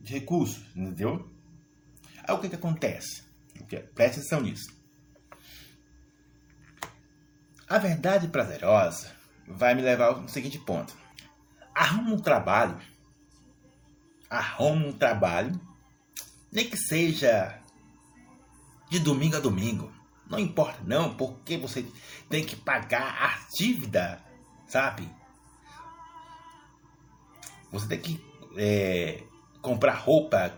de 0.00 0.14
recursos, 0.14 0.64
entendeu? 0.74 1.28
Aí 2.24 2.34
o 2.34 2.38
que, 2.38 2.48
que 2.48 2.56
acontece? 2.56 3.22
Preste 3.94 4.20
atenção 4.20 4.40
nisso. 4.40 4.72
A 7.68 7.78
verdade 7.78 8.28
prazerosa 8.28 9.12
vai 9.46 9.74
me 9.74 9.82
levar 9.82 10.06
ao 10.06 10.28
seguinte 10.28 10.58
ponto. 10.58 10.96
Arruma 11.74 12.14
um 12.14 12.18
trabalho. 12.18 12.80
Arruma 14.28 14.86
um 14.86 14.92
trabalho. 14.92 15.60
Nem 16.50 16.68
que 16.68 16.76
seja 16.76 17.59
de 18.90 18.98
domingo 18.98 19.36
a 19.36 19.40
domingo. 19.40 19.90
Não 20.28 20.38
importa 20.38 20.80
não, 20.84 21.14
porque 21.14 21.56
você 21.56 21.86
tem 22.28 22.44
que 22.44 22.54
pagar 22.54 23.16
a 23.22 23.48
dívida, 23.56 24.22
sabe? 24.66 25.08
Você 27.72 27.88
tem 27.88 28.00
que 28.00 28.24
é, 28.56 29.22
comprar 29.62 29.94
roupa, 29.94 30.54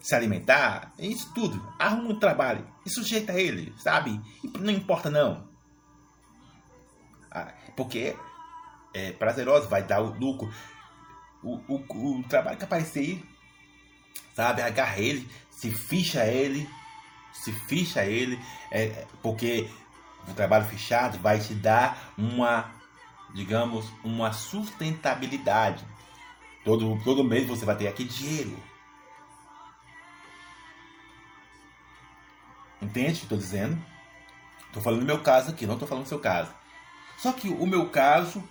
se 0.00 0.14
alimentar, 0.14 0.92
isso 0.98 1.32
tudo. 1.34 1.60
Arruma 1.78 2.10
um 2.10 2.18
trabalho 2.18 2.66
e 2.86 2.90
sujeita 2.90 3.32
ele, 3.32 3.74
sabe? 3.78 4.20
E 4.42 4.58
não 4.58 4.72
importa 4.72 5.10
não. 5.10 5.48
Ah, 7.30 7.52
porque 7.76 8.16
é 8.94 9.12
prazeroso, 9.12 9.68
vai 9.68 9.82
dar 9.82 10.00
o 10.00 10.18
lucro. 10.18 10.52
O, 11.42 11.56
o, 11.68 12.18
o 12.18 12.22
trabalho 12.24 12.56
que 12.56 12.64
aparecer 12.64 13.00
aí, 13.00 13.24
sabe? 14.34 14.62
Agarra 14.62 14.98
ele, 14.98 15.28
se 15.50 15.70
ficha 15.70 16.24
ele, 16.24 16.68
se 17.32 17.52
ficha 17.52 18.04
ele, 18.04 18.38
é, 18.70 19.06
porque 19.22 19.70
o 20.26 20.34
trabalho 20.34 20.66
fechado 20.66 21.18
vai 21.18 21.38
te 21.38 21.54
dar 21.54 22.12
uma, 22.16 22.70
digamos, 23.34 23.90
uma 24.04 24.32
sustentabilidade. 24.32 25.84
Todo, 26.64 27.00
todo 27.02 27.24
mês 27.24 27.46
você 27.46 27.64
vai 27.64 27.76
ter 27.76 27.88
aquele 27.88 28.08
dinheiro. 28.08 28.58
Entende 32.80 33.12
o 33.12 33.16
que 33.16 33.22
estou 33.22 33.38
dizendo? 33.38 33.82
Estou 34.66 34.82
falando 34.82 35.00
do 35.00 35.06
meu 35.06 35.20
caso 35.20 35.50
aqui, 35.50 35.66
não 35.66 35.74
estou 35.74 35.88
falando 35.88 36.04
do 36.04 36.08
seu 36.08 36.20
caso. 36.20 36.52
Só 37.16 37.32
que 37.32 37.48
o 37.48 37.66
meu 37.66 37.88
caso, 37.88 38.42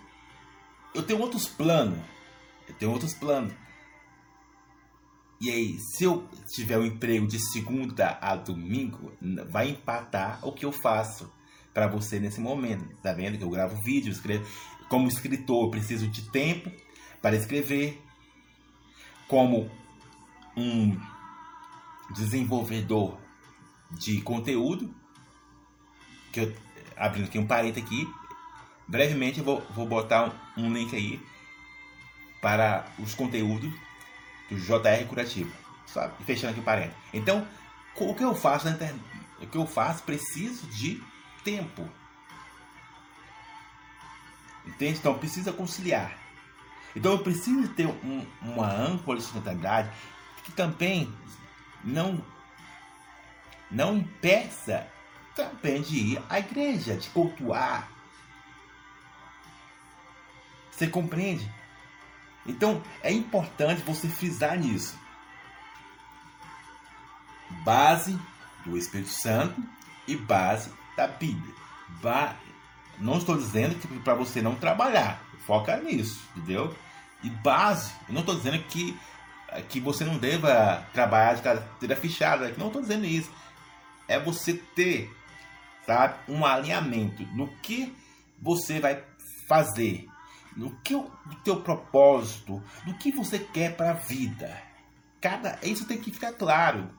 eu 0.93 1.03
tenho 1.03 1.21
outros 1.21 1.47
planos. 1.47 1.99
Eu 2.67 2.73
tenho 2.75 2.91
outros 2.91 3.13
planos. 3.13 3.53
E 5.39 5.51
aí, 5.51 5.77
se 5.79 6.03
eu 6.03 6.27
tiver 6.47 6.79
um 6.79 6.85
emprego 6.85 7.27
de 7.27 7.39
segunda 7.39 8.17
a 8.19 8.35
domingo, 8.35 9.11
vai 9.49 9.69
empatar 9.69 10.39
o 10.41 10.51
que 10.51 10.65
eu 10.65 10.71
faço 10.71 11.31
para 11.73 11.87
você 11.87 12.19
nesse 12.19 12.41
momento. 12.41 12.87
Tá 13.03 13.13
vendo 13.13 13.37
que 13.37 13.43
eu 13.43 13.49
gravo 13.49 13.79
vídeo, 13.83 14.11
escrevo. 14.11 14.47
Como 14.89 15.07
escritor, 15.07 15.65
eu 15.65 15.71
preciso 15.71 16.07
de 16.07 16.23
tempo 16.29 16.71
para 17.21 17.35
escrever. 17.35 18.01
Como 19.27 19.69
um 20.55 20.99
desenvolvedor 22.15 23.19
de 23.91 24.21
conteúdo, 24.21 24.93
que 26.31 26.39
eu 26.39 26.55
abrindo 26.95 27.25
aqui 27.25 27.37
um 27.37 27.45
parênteses 27.45 27.83
aqui, 27.83 28.07
brevemente 28.87 29.39
eu 29.39 29.45
vou, 29.45 29.61
vou 29.75 29.85
botar 29.85 30.33
um 30.57 30.73
link 30.73 30.95
aí 30.95 31.21
para 32.41 32.87
os 32.97 33.13
conteúdos 33.13 33.71
do 34.49 34.59
JR 34.59 35.05
Curativo. 35.07 35.51
Sabe? 35.85 36.13
Fechando 36.23 36.51
aqui 36.51 36.59
o 36.59 36.63
parênteses. 36.63 36.97
Então, 37.13 37.47
o 37.95 38.13
que 38.13 38.23
eu 38.23 38.35
faço 38.35 38.65
na 38.65 38.71
internet? 38.71 39.03
O 39.41 39.47
que 39.47 39.57
eu 39.57 39.65
faço 39.65 40.03
preciso 40.03 40.67
de 40.67 41.01
tempo. 41.43 41.87
Entende? 44.65 44.99
Então 44.99 45.17
precisa 45.17 45.53
conciliar. 45.53 46.17
Então 46.95 47.13
eu 47.13 47.19
preciso 47.19 47.69
ter 47.69 47.87
um, 47.87 48.25
uma 48.41 48.67
âncora 48.67 49.17
de 49.17 49.23
sustentabilidade 49.23 49.89
que 50.43 50.51
também 50.51 51.13
não 51.83 52.23
não 53.69 53.97
impeça 53.97 54.87
também 55.35 55.81
de 55.81 55.97
ir 55.97 56.23
à 56.29 56.39
igreja, 56.39 56.95
de 56.95 57.09
cultuar. 57.09 57.89
Você 60.71 60.87
compreende? 60.87 61.49
Então 62.47 62.81
é 63.01 63.11
importante 63.11 63.81
você 63.81 64.07
frisar 64.07 64.57
nisso. 64.57 64.97
Base 67.63 68.17
do 68.65 68.77
Espírito 68.77 69.09
Santo 69.09 69.61
e 70.07 70.15
base 70.15 70.71
da 70.95 71.07
Bíblia. 71.07 71.53
Ba 72.01 72.35
não 72.99 73.17
estou 73.17 73.37
dizendo 73.37 73.75
que 73.75 73.87
para 73.99 74.15
você 74.15 74.41
não 74.41 74.55
trabalhar, 74.55 75.21
foca 75.45 75.77
nisso, 75.77 76.19
entendeu? 76.35 76.75
E 77.23 77.29
base, 77.29 77.91
eu 78.07 78.13
não 78.13 78.21
estou 78.21 78.35
dizendo 78.35 78.57
que, 78.63 78.97
que 79.69 79.79
você 79.79 80.03
não 80.03 80.17
deva 80.17 80.83
trabalhar 80.93 81.35
de 81.35 81.41
carteira 81.41 81.95
fechada, 81.95 82.53
não 82.57 82.67
estou 82.67 82.81
dizendo 82.81 83.05
isso. 83.05 83.31
É 84.07 84.19
você 84.19 84.53
ter, 84.53 85.15
sabe, 85.85 86.15
um 86.27 86.45
alinhamento 86.45 87.23
no 87.35 87.47
que 87.57 87.95
você 88.41 88.79
vai 88.79 89.03
fazer 89.47 90.07
no 90.57 90.71
que 90.81 90.95
o 90.95 91.09
teu 91.43 91.61
propósito, 91.61 92.61
no 92.85 92.97
que 92.97 93.11
você 93.11 93.37
quer 93.37 93.77
para 93.77 93.91
a 93.91 93.93
vida. 93.93 94.59
Cada 95.21 95.59
isso 95.61 95.85
tem 95.85 95.99
que 95.99 96.11
ficar 96.11 96.33
claro. 96.33 96.89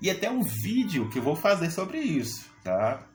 E 0.00 0.08
até 0.08 0.30
um 0.30 0.42
vídeo 0.42 1.10
que 1.10 1.18
eu 1.18 1.22
vou 1.22 1.36
fazer 1.36 1.70
sobre 1.70 1.98
isso, 1.98 2.48
tá? 2.62 3.06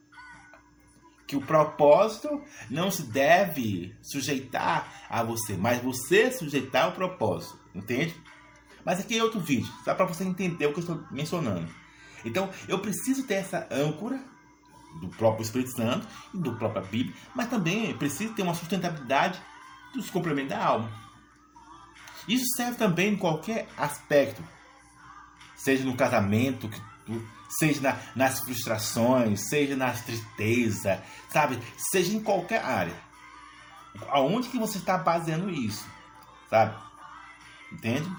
Que 1.25 1.35
o 1.35 1.41
propósito 1.41 2.43
não 2.69 2.91
se 2.91 3.03
deve 3.03 3.95
sujeitar 4.01 5.07
a 5.09 5.23
você, 5.23 5.55
mas 5.55 5.81
você 5.81 6.31
sujeitar 6.31 6.83
ao 6.83 6.91
propósito, 6.91 7.59
entende? 7.73 8.15
Mas 8.83 8.99
aqui 8.99 9.17
é 9.17 9.23
outro 9.23 9.39
vídeo, 9.39 9.73
só 9.83 9.95
para 9.95 10.05
você 10.05 10.23
entender 10.23 10.67
o 10.67 10.73
que 10.73 10.79
eu 10.79 10.81
estou 10.81 11.03
mencionando. 11.09 11.67
Então, 12.23 12.49
eu 12.67 12.79
preciso 12.79 13.25
ter 13.25 13.35
essa 13.35 13.67
âncora 13.71 14.23
do 14.95 15.07
próprio 15.09 15.43
Espírito 15.43 15.71
Santo 15.71 16.07
e 16.33 16.37
do 16.37 16.55
própria 16.55 16.81
Bíblia, 16.81 17.15
mas 17.33 17.49
também 17.49 17.95
precisa 17.97 18.33
ter 18.33 18.41
uma 18.41 18.53
sustentabilidade 18.53 19.41
dos 19.93 20.09
complementos 20.09 20.49
da 20.49 20.63
alma. 20.63 20.91
Isso 22.27 22.45
serve 22.55 22.77
também 22.77 23.13
em 23.13 23.17
qualquer 23.17 23.67
aspecto, 23.77 24.43
seja 25.55 25.83
no 25.83 25.95
casamento, 25.95 26.69
seja 27.49 27.81
na, 27.81 27.97
nas 28.15 28.39
frustrações, 28.39 29.41
seja 29.41 29.75
nas 29.75 30.01
tristezas, 30.01 30.99
sabe? 31.29 31.59
Seja 31.77 32.15
em 32.15 32.21
qualquer 32.21 32.63
área. 32.63 32.95
Aonde 34.09 34.49
que 34.49 34.57
você 34.57 34.77
está 34.77 34.97
baseando 34.97 35.49
isso, 35.49 35.85
sabe? 36.49 36.75
Entende? 37.71 38.09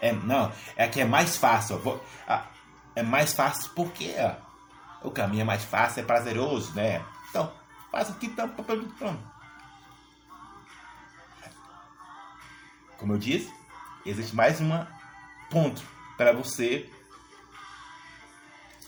É, 0.00 0.12
não, 0.12 0.52
é 0.76 0.88
que 0.88 1.00
é 1.00 1.04
mais 1.04 1.36
fácil. 1.36 1.78
Vou, 1.78 2.04
ah, 2.28 2.46
é 2.94 3.02
mais 3.02 3.32
fácil 3.32 3.70
porque 3.74 4.14
ó, 4.18 4.43
o 5.04 5.10
caminho 5.10 5.42
é 5.42 5.44
mais 5.44 5.62
fácil, 5.62 6.00
é 6.00 6.04
prazeroso, 6.04 6.74
né? 6.74 7.04
Então, 7.28 7.52
faça 7.90 8.12
aqui 8.12 8.28
tá, 8.30 8.48
pronto. 8.48 9.34
Como 12.96 13.12
eu 13.12 13.18
disse, 13.18 13.52
existe 14.04 14.34
mais 14.34 14.60
um 14.60 14.70
ponto 15.50 15.82
para 16.16 16.32
você 16.32 16.90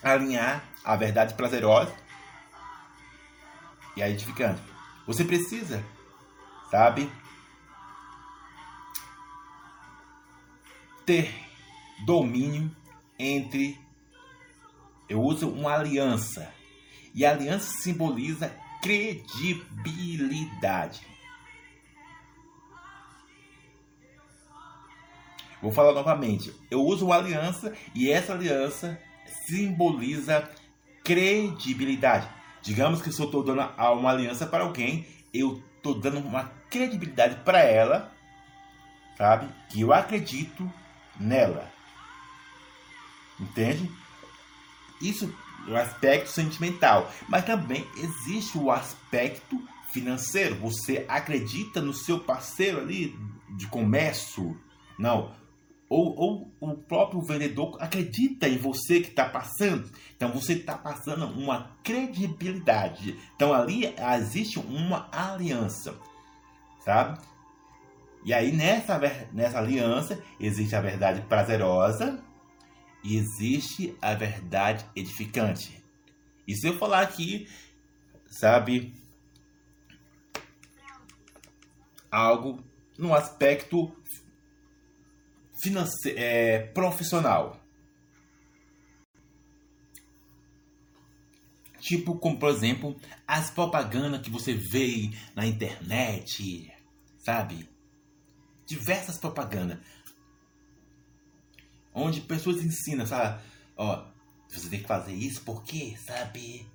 alinhar 0.02 0.64
a 0.84 0.96
verdade 0.96 1.34
prazerosa 1.34 1.94
e 3.94 4.02
a 4.02 4.08
edificante. 4.08 4.62
Você 5.06 5.24
precisa, 5.24 5.84
sabe, 6.70 7.12
ter 11.04 11.32
domínio 12.04 12.74
entre 13.18 13.85
eu 15.08 15.22
uso 15.22 15.48
uma 15.48 15.74
aliança. 15.74 16.52
E 17.14 17.24
a 17.24 17.30
aliança 17.30 17.78
simboliza 17.78 18.52
credibilidade. 18.82 21.00
Vou 25.62 25.72
falar 25.72 25.92
novamente. 25.92 26.52
Eu 26.70 26.84
uso 26.84 27.06
uma 27.06 27.16
aliança 27.16 27.72
e 27.94 28.10
essa 28.10 28.34
aliança 28.34 29.00
simboliza 29.46 30.50
credibilidade. 31.02 32.28
Digamos 32.62 33.00
que 33.00 33.10
se 33.12 33.20
eu 33.20 33.26
estou 33.26 33.42
dando 33.42 33.62
uma 33.62 34.10
aliança 34.10 34.46
para 34.46 34.64
alguém, 34.64 35.06
eu 35.32 35.62
estou 35.76 35.94
dando 35.94 36.18
uma 36.18 36.52
credibilidade 36.68 37.36
para 37.44 37.60
ela, 37.60 38.12
sabe? 39.16 39.48
Que 39.70 39.80
eu 39.80 39.92
acredito 39.92 40.70
nela. 41.18 41.70
Entende? 43.40 43.90
Isso 45.00 45.32
o 45.68 45.76
aspecto 45.76 46.30
sentimental, 46.30 47.10
mas 47.28 47.44
também 47.44 47.86
existe 47.96 48.56
o 48.56 48.70
aspecto 48.70 49.60
financeiro. 49.92 50.56
Você 50.56 51.04
acredita 51.08 51.80
no 51.80 51.92
seu 51.92 52.20
parceiro 52.20 52.80
ali 52.80 53.18
de 53.56 53.66
comércio? 53.66 54.58
Não. 54.98 55.34
Ou, 55.88 56.16
ou 56.18 56.52
o 56.60 56.74
próprio 56.74 57.20
vendedor 57.20 57.76
acredita 57.80 58.48
em 58.48 58.58
você 58.58 59.00
que 59.00 59.08
está 59.08 59.24
passando. 59.24 59.88
Então 60.16 60.30
você 60.30 60.54
está 60.54 60.76
passando 60.76 61.26
uma 61.26 61.70
credibilidade. 61.82 63.16
Então 63.34 63.52
ali 63.52 63.94
existe 64.18 64.58
uma 64.58 65.08
aliança, 65.12 65.96
sabe? 66.84 67.20
E 68.24 68.34
aí 68.34 68.50
nessa, 68.50 69.00
nessa 69.32 69.58
aliança 69.58 70.20
existe 70.40 70.74
a 70.74 70.80
verdade 70.80 71.20
prazerosa 71.22 72.25
e 73.06 73.16
existe 73.16 73.96
a 74.02 74.14
verdade 74.14 74.84
edificante. 74.96 75.82
E 76.46 76.56
se 76.56 76.66
eu 76.66 76.76
falar 76.76 77.02
aqui, 77.02 77.48
sabe, 78.26 78.92
algo 82.10 82.64
no 82.98 83.14
aspecto 83.14 83.94
financeiro, 85.62 86.18
é, 86.18 86.66
profissional. 86.66 87.60
Tipo, 91.80 92.18
como 92.18 92.40
por 92.40 92.50
exemplo, 92.50 93.00
as 93.24 93.50
propagandas 93.50 94.20
que 94.20 94.30
você 94.30 94.54
vê 94.54 95.10
na 95.36 95.46
internet, 95.46 96.72
sabe? 97.18 97.68
diversas 98.66 99.16
propagandas. 99.16 99.78
Onde 101.98 102.20
pessoas 102.20 102.62
ensinam, 102.62 103.06
sabe? 103.06 103.42
Ó, 103.74 104.04
você 104.50 104.68
tem 104.68 104.80
que 104.80 104.86
fazer 104.86 105.14
isso 105.14 105.40
porque, 105.40 105.96
sabe? 106.06 106.66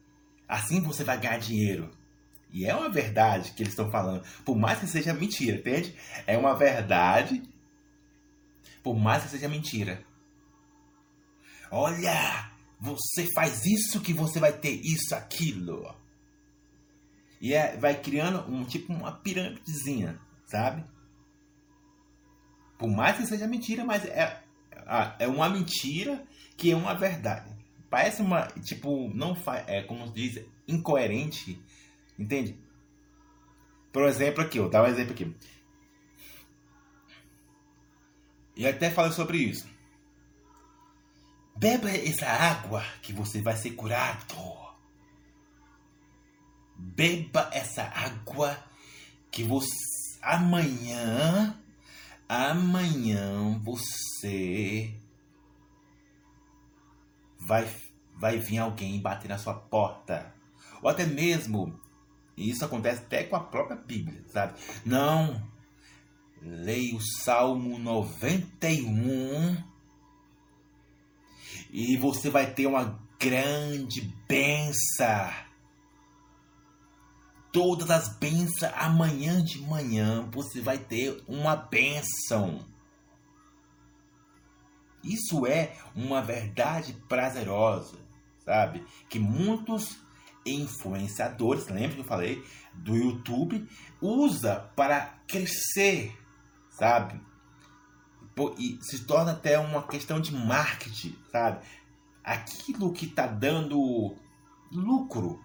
Assim 0.47 0.81
você 0.81 1.03
vai 1.03 1.19
ganhar 1.19 1.38
dinheiro. 1.38 1.95
E 2.51 2.65
é 2.65 2.75
uma 2.75 2.89
verdade 2.89 3.51
que 3.51 3.62
eles 3.62 3.73
estão 3.73 3.91
falando. 3.91 4.25
Por 4.43 4.57
mais 4.57 4.79
que 4.79 4.88
seja 4.88 5.13
mentira, 5.13 5.57
entende? 5.57 5.95
É 6.25 6.36
uma 6.36 6.55
verdade. 6.55 7.43
Por 8.81 8.95
mais 8.97 9.21
que 9.23 9.29
seja 9.29 9.47
mentira. 9.47 10.03
Olha, 11.69 12.51
você 12.79 13.27
faz 13.36 13.63
isso 13.63 14.01
que 14.01 14.13
você 14.13 14.39
vai 14.39 14.51
ter 14.51 14.71
isso, 14.71 15.13
aquilo. 15.13 15.95
E 17.39 17.53
é, 17.53 17.77
vai 17.77 18.01
criando 18.01 18.39
um 18.51 18.65
tipo 18.65 18.91
uma 18.91 19.12
pirâmidezinha, 19.12 20.19
sabe? 20.47 20.84
Por 22.79 22.89
mais 22.89 23.17
que 23.17 23.27
seja 23.27 23.47
mentira, 23.47 23.86
mas 23.86 24.03
é, 24.05 24.40
é 25.20 25.28
uma 25.28 25.50
mentira 25.50 26.24
que 26.58 26.72
é 26.72 26.76
uma 26.76 26.94
verdade. 26.94 27.50
Parece 27.89 28.22
uma, 28.22 28.48
tipo, 28.63 29.10
não 29.13 29.36
faz, 29.36 29.67
é 29.67 29.84
como 29.84 30.08
se 30.08 30.13
diz, 30.13 30.46
incoerente, 30.67 31.62
entende? 32.17 32.58
Por 33.91 34.04
exemplo 34.04 34.41
aqui, 34.41 34.58
eu 34.58 34.70
dar 34.70 34.84
um 34.84 34.88
exemplo 34.88 35.13
aqui. 35.13 35.36
E 38.56 38.65
até 38.65 38.89
falei 38.89 39.12
sobre 39.12 39.38
isso. 39.38 39.67
Beba 41.56 41.89
essa 41.89 42.28
água 42.28 42.84
que 43.02 43.12
você 43.12 43.41
vai 43.41 43.56
ser 43.56 43.72
curado. 43.72 44.36
Beba 46.76 47.50
essa 47.54 47.84
água 47.84 48.58
que 49.30 49.44
você 49.44 49.70
amanhã 50.22 51.60
amanhã 52.32 53.60
você 53.62 54.96
vai 57.38 57.67
vai 58.15 58.38
vir 58.38 58.60
alguém 58.60 59.02
bater 59.02 59.28
na 59.28 59.38
sua 59.38 59.54
porta. 59.54 60.34
Ou 60.82 60.89
até 60.89 61.06
mesmo 61.06 61.78
isso 62.38 62.63
acontece 62.63 63.02
até 63.02 63.26
com 63.26 63.36
a 63.36 63.41
própria 63.41 63.76
Bíblia, 63.76 64.24
sabe? 64.28 64.58
Não. 64.86 65.46
Leia 66.41 66.96
o 66.96 67.02
Salmo 67.02 67.78
91 67.78 69.62
e 71.70 71.98
você 71.98 72.30
vai 72.30 72.54
ter 72.54 72.65
uma 72.65 73.00
grande 73.20 74.02
benção 74.28 75.51
todas 77.52 77.90
as 77.92 78.08
bênçãos 78.18 78.72
amanhã 78.76 79.44
de 79.44 79.60
manhã 79.60 80.28
você 80.32 80.62
vai 80.62 80.78
ter 80.78 81.22
uma 81.28 81.56
bênção. 81.56 82.66
Isso 85.04 85.46
é 85.46 85.76
uma 85.96 86.22
verdade 86.22 86.94
prazerosa, 87.10 87.98
sabe? 88.46 88.86
Que 89.10 89.20
muitos 89.20 89.98
influenciadores, 90.46 91.68
lembra 91.68 91.96
que 91.96 92.00
eu 92.02 92.06
falei 92.06 92.44
do 92.74 92.96
YouTube, 92.96 93.68
usa 94.00 94.72
para 94.76 95.20
crescer, 95.28 96.16
sabe? 96.70 97.20
E 98.58 98.80
se 98.82 99.06
torna 99.06 99.34
até 99.34 99.60
uma 99.60 99.84
questão 99.84 100.20
de 100.20 100.34
marketing, 100.34 101.16
sabe? 101.32 101.66
Aquilo 102.24 102.94
que 102.94 103.06
está 103.06 103.28
dando 103.28 104.16
lucro 104.72 105.44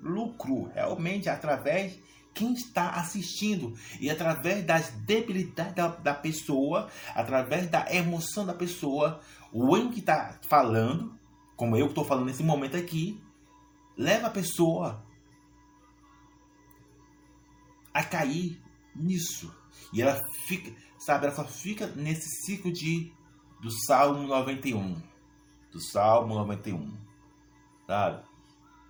lucro 0.00 0.70
realmente 0.74 1.28
através 1.28 1.98
quem 2.34 2.52
está 2.52 2.90
assistindo 2.90 3.74
e 4.00 4.08
através 4.08 4.64
das 4.64 4.90
debilidades 4.90 5.74
da, 5.74 5.88
da 5.88 6.14
pessoa, 6.14 6.88
através 7.14 7.68
da 7.68 7.92
emoção 7.92 8.46
da 8.46 8.54
pessoa, 8.54 9.20
o 9.52 9.76
em 9.76 9.90
que 9.90 9.98
está 9.98 10.38
falando, 10.48 11.18
como 11.56 11.76
eu 11.76 11.86
estou 11.86 12.04
falando 12.04 12.26
nesse 12.26 12.44
momento 12.44 12.76
aqui, 12.76 13.20
leva 13.96 14.28
a 14.28 14.30
pessoa 14.30 15.04
a 17.92 18.04
cair 18.04 18.62
nisso. 18.94 19.52
E 19.92 20.00
ela 20.00 20.20
fica, 20.46 20.72
sabe, 20.98 21.26
ela 21.26 21.34
só 21.34 21.44
fica 21.44 21.88
nesse 21.88 22.44
ciclo 22.44 22.72
de 22.72 23.12
do 23.60 23.70
Salmo 23.70 24.28
91. 24.28 25.02
Do 25.72 25.80
Salmo 25.80 26.34
91. 26.34 26.96
Sabe? 27.86 28.27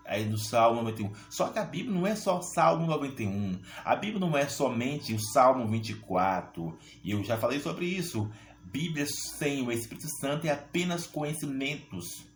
Aí 0.08 0.24
do 0.24 0.38
Salmo 0.38 0.82
91. 0.82 1.12
Só 1.28 1.48
que 1.48 1.58
a 1.58 1.64
Bíblia 1.64 1.94
não 1.94 2.06
é 2.06 2.16
só 2.16 2.40
Salmo 2.40 2.86
91. 2.86 3.60
A 3.84 3.94
Bíblia 3.94 4.18
não 4.18 4.36
é 4.36 4.48
somente 4.48 5.12
o 5.12 5.20
Salmo 5.20 5.68
24. 5.68 6.76
E 7.04 7.12
eu 7.12 7.22
já 7.22 7.36
falei 7.36 7.60
sobre 7.60 7.86
isso. 7.86 8.28
Bíblia 8.64 9.06
sem 9.06 9.66
o 9.66 9.70
Espírito 9.70 10.08
Santo 10.20 10.46
é 10.46 10.50
apenas 10.50 11.06
conhecimentos. 11.06 12.26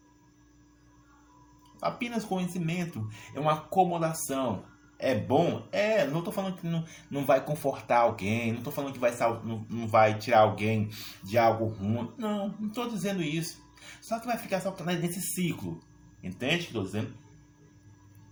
Apenas 1.81 2.25
conhecimento. 2.25 3.09
É 3.35 3.41
uma 3.41 3.55
acomodação. 3.55 4.65
É 4.99 5.17
bom? 5.17 5.67
É, 5.73 6.07
não 6.07 6.19
estou 6.19 6.33
falando 6.33 6.57
que 6.57 6.67
não, 6.67 6.85
não 7.11 7.25
vai 7.25 7.45
confortar 7.45 8.03
alguém, 8.03 8.53
não 8.53 8.59
estou 8.59 8.73
falando 8.73 8.93
que 8.93 9.01
vai, 9.01 9.13
não, 9.43 9.67
não 9.69 9.89
vai 9.89 10.17
tirar 10.17 10.43
alguém 10.43 10.91
de 11.25 11.37
algo 11.37 11.67
ruim. 11.67 12.09
Não, 12.17 12.55
não 12.61 12.69
estou 12.69 12.89
dizendo 12.89 13.21
isso. 13.21 13.61
Só 14.01 14.21
que 14.21 14.27
vai 14.27 14.39
ficar 14.39 14.61
só 14.61 14.73
nesse 14.85 15.21
ciclo. 15.21 15.81
Entende 16.23 16.55
o 16.55 16.59
que 16.59 16.65
estou 16.67 16.85
dizendo? 16.85 17.23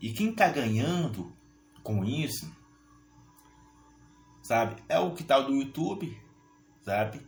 E 0.01 0.13
quem 0.13 0.31
está 0.31 0.49
ganhando 0.49 1.33
com 1.83 2.05
isso, 2.05 2.51
sabe, 4.43 4.83
é 4.89 4.99
o 4.99 5.15
que 5.15 5.23
tal 5.23 5.45
do 5.45 5.55
YouTube, 5.55 6.19
sabe? 6.83 7.21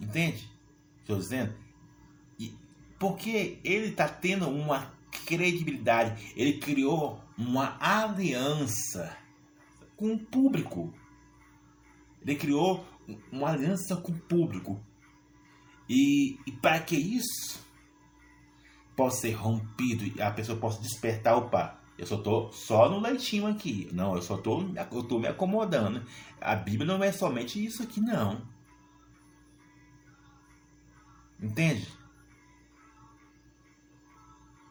Entende? 0.00 0.48
Estou 1.00 1.18
dizendo? 1.18 1.54
E 2.38 2.56
porque 2.98 3.58
ele 3.64 3.88
está 3.88 4.08
tendo 4.08 4.48
uma 4.48 4.92
credibilidade, 5.26 6.32
ele 6.36 6.58
criou 6.58 7.22
uma 7.36 7.76
aliança 7.80 9.16
com 9.96 10.14
o 10.14 10.18
público. 10.18 10.92
Ele 12.20 12.36
criou 12.36 12.84
uma 13.30 13.50
aliança 13.50 13.96
com 13.96 14.12
o 14.12 14.18
público. 14.18 14.80
E, 15.88 16.38
e 16.46 16.52
para 16.52 16.80
que 16.80 16.96
isso? 16.96 17.61
Possa 18.96 19.22
ser 19.22 19.32
rompido 19.32 20.04
e 20.04 20.20
a 20.20 20.30
pessoa 20.30 20.58
possa 20.58 20.80
despertar, 20.80 21.36
opa, 21.36 21.80
eu 21.98 22.06
só 22.06 22.16
tô 22.16 22.50
só 22.52 22.88
no 22.88 23.00
leitinho 23.00 23.46
aqui. 23.46 23.88
Não, 23.92 24.16
eu 24.16 24.22
só 24.22 24.36
tô, 24.36 24.62
eu 24.90 25.02
tô 25.04 25.18
me 25.18 25.28
acomodando. 25.28 26.04
A 26.40 26.54
Bíblia 26.54 26.86
não 26.86 27.02
é 27.02 27.12
somente 27.12 27.64
isso 27.64 27.82
aqui, 27.82 28.00
não. 28.00 28.42
Entende? 31.40 31.86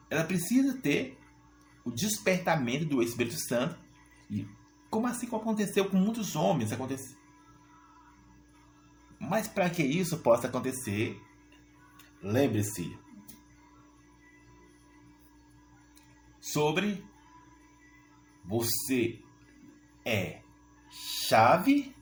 Ela 0.10 0.24
precisa 0.24 0.78
ter 0.78 1.18
o 1.86 1.92
despertamento 1.92 2.86
do 2.86 3.02
Espírito 3.02 3.38
Santo. 3.48 3.78
E 4.30 4.48
como 4.90 5.08
assim 5.08 5.28
como 5.28 5.42
aconteceu 5.42 5.90
com 5.90 5.98
muitos 5.98 6.36
homens? 6.36 6.72
Aconteceu. 6.72 7.18
Mas 9.20 9.48
para 9.48 9.70
que 9.70 9.84
isso 9.84 10.18
possa 10.18 10.48
acontecer, 10.48 11.22
lembre-se, 12.22 12.98
sobre 16.42 17.06
você 18.44 19.20
é 20.04 20.40
chave 20.90 21.96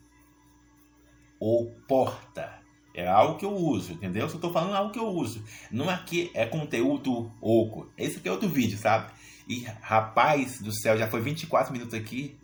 ou 1.38 1.70
porta. 1.86 2.58
É 2.92 3.06
algo 3.06 3.38
que 3.38 3.44
eu 3.44 3.54
uso, 3.54 3.92
entendeu? 3.92 4.26
Eu 4.26 4.40
tô 4.40 4.52
falando 4.52 4.74
algo 4.74 4.90
que 4.90 4.98
eu 4.98 5.06
uso. 5.06 5.44
Não 5.70 5.88
aqui 5.88 6.30
é 6.34 6.44
conteúdo 6.44 7.32
oco. 7.40 7.88
Esse 7.96 8.18
aqui 8.18 8.28
é 8.28 8.32
outro 8.32 8.48
vídeo, 8.48 8.76
sabe? 8.76 9.12
E 9.46 9.60
rapaz 9.80 10.60
do 10.60 10.72
céu, 10.72 10.98
já 10.98 11.06
foi 11.08 11.20
24 11.20 11.72
minutos 11.72 11.94
aqui. 11.94 12.36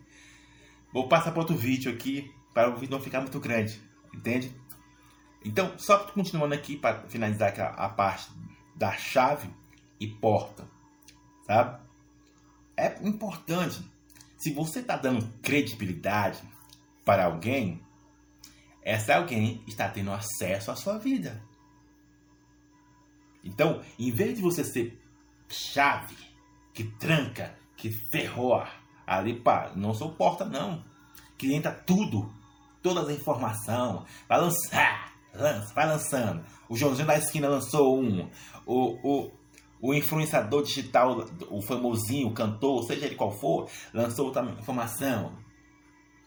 Vou 0.93 1.09
passar 1.09 1.31
para 1.31 1.41
outro 1.41 1.55
vídeo 1.55 1.91
aqui 1.91 2.31
para 2.53 2.69
o 2.69 2.75
vídeo 2.75 2.91
não 2.91 3.01
ficar 3.01 3.19
muito 3.19 3.39
grande, 3.39 3.81
entende? 4.13 4.55
Então, 5.43 5.77
só 5.77 5.99
continuando 5.99 6.55
aqui 6.55 6.75
para 6.77 7.07
finalizar 7.07 7.53
a 7.59 7.89
parte 7.89 8.29
da 8.75 8.93
chave 8.93 9.49
e 9.99 10.07
porta, 10.07 10.67
sabe? 11.45 11.86
É 12.77 12.95
importante. 13.01 13.83
Se 14.37 14.53
você 14.53 14.79
está 14.79 14.95
dando 14.95 15.27
credibilidade 15.41 16.41
para 17.03 17.25
alguém, 17.25 17.81
essa 18.83 19.15
alguém 19.15 19.63
está 19.67 19.89
tendo 19.89 20.13
acesso 20.13 20.71
à 20.71 20.75
sua 20.75 20.97
vida. 20.99 21.43
Então, 23.43 23.81
em 23.97 24.11
vez 24.11 24.35
de 24.35 24.41
você 24.41 24.63
ser 24.63 25.01
chave 25.49 26.15
que 26.73 26.83
tranca, 26.83 27.57
que 27.75 27.91
ferrou 28.11 28.63
ali 29.05 29.39
para 29.39 29.75
não 29.75 29.93
sou 29.93 30.13
porta 30.13 30.45
não, 30.45 30.83
que 31.37 31.53
entra 31.53 31.71
tudo, 31.71 32.31
toda 32.83 33.09
a 33.09 33.13
informação, 33.13 34.05
vai 34.27 34.39
lançar, 34.39 35.13
lança, 35.33 35.73
vai 35.73 35.87
lançando. 35.87 36.45
O 36.69 36.75
Joãozinho 36.75 37.07
da 37.07 37.17
esquina 37.17 37.47
lançou 37.47 37.99
um, 37.99 38.29
o, 38.65 39.25
o 39.25 39.36
o 39.87 39.93
influenciador 39.93 40.63
digital, 40.63 41.25
o 41.49 41.61
famosinho, 41.61 42.27
o 42.27 42.33
cantor, 42.33 42.83
seja 42.83 43.05
ele 43.05 43.15
qual 43.15 43.31
for, 43.31 43.69
lançou 43.93 44.25
outra 44.25 44.43
informação. 44.43 45.31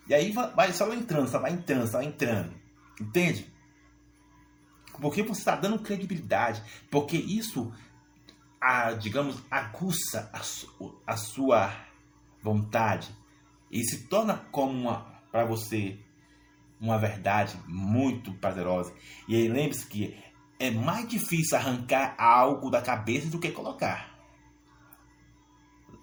E 0.09 0.15
aí 0.15 0.33
vai 0.33 0.73
só 0.73 0.91
entrando, 0.95 1.29
só 1.29 1.39
vai 1.39 1.53
entrando, 1.53 1.87
só 1.87 1.99
vai 1.99 2.07
entrando. 2.07 2.55
Entende? 2.99 3.53
Porque 4.99 5.23
você 5.23 5.43
está 5.43 5.57
dando 5.57 5.79
credibilidade. 5.79 6.63
Porque 6.91 7.19
isso, 7.19 7.71
a, 8.59 8.93
digamos, 8.93 9.37
aguça 9.51 10.31
a, 10.33 10.39
su, 10.39 10.99
a 11.07 11.19
sua 11.19 11.71
vontade. 12.43 13.15
E 13.71 13.85
se 13.85 14.09
torna 14.09 14.39
como 14.51 14.91
para 15.31 15.45
você 15.45 15.99
uma 16.81 16.97
verdade 16.97 17.59
muito 17.67 18.33
prazerosa. 18.33 18.95
E 19.29 19.47
lembre-se 19.49 19.87
que 19.87 20.17
é 20.61 20.71
mais 20.71 21.09
difícil 21.09 21.57
arrancar 21.57 22.15
algo 22.19 22.71
da 22.71 22.83
cabeça 22.83 23.29
do 23.29 23.39
que 23.39 23.51
colocar. 23.51 24.11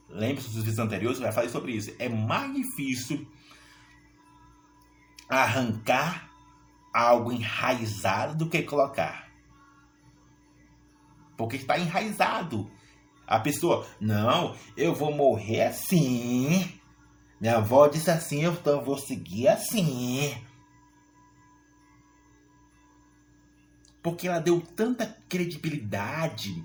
Lembre-se 0.09 0.49
dos 0.49 0.63
vídeos 0.63 0.79
anteriores, 0.79 1.19
eu 1.19 1.25
já 1.25 1.31
falei 1.31 1.49
sobre 1.49 1.73
isso. 1.73 1.93
É 1.99 2.09
mais 2.09 2.51
difícil 2.53 3.27
arrancar 5.29 6.27
algo 6.91 7.31
enraizado 7.31 8.35
do 8.35 8.49
que 8.49 8.63
colocar. 8.63 9.29
Porque 11.37 11.57
está 11.57 11.77
enraizado. 11.77 12.71
A 13.27 13.39
pessoa, 13.39 13.85
não, 13.99 14.55
eu 14.75 14.95
vou 14.95 15.13
morrer 15.13 15.65
assim. 15.65 16.79
Minha 17.39 17.57
avó 17.57 17.87
disse 17.87 18.09
assim, 18.09 18.43
então 18.43 18.79
eu 18.79 18.83
vou 18.83 18.97
seguir 18.97 19.49
assim. 19.49 20.35
Porque 24.07 24.29
ela 24.29 24.39
deu 24.39 24.61
tanta 24.61 25.05
credibilidade 25.27 26.63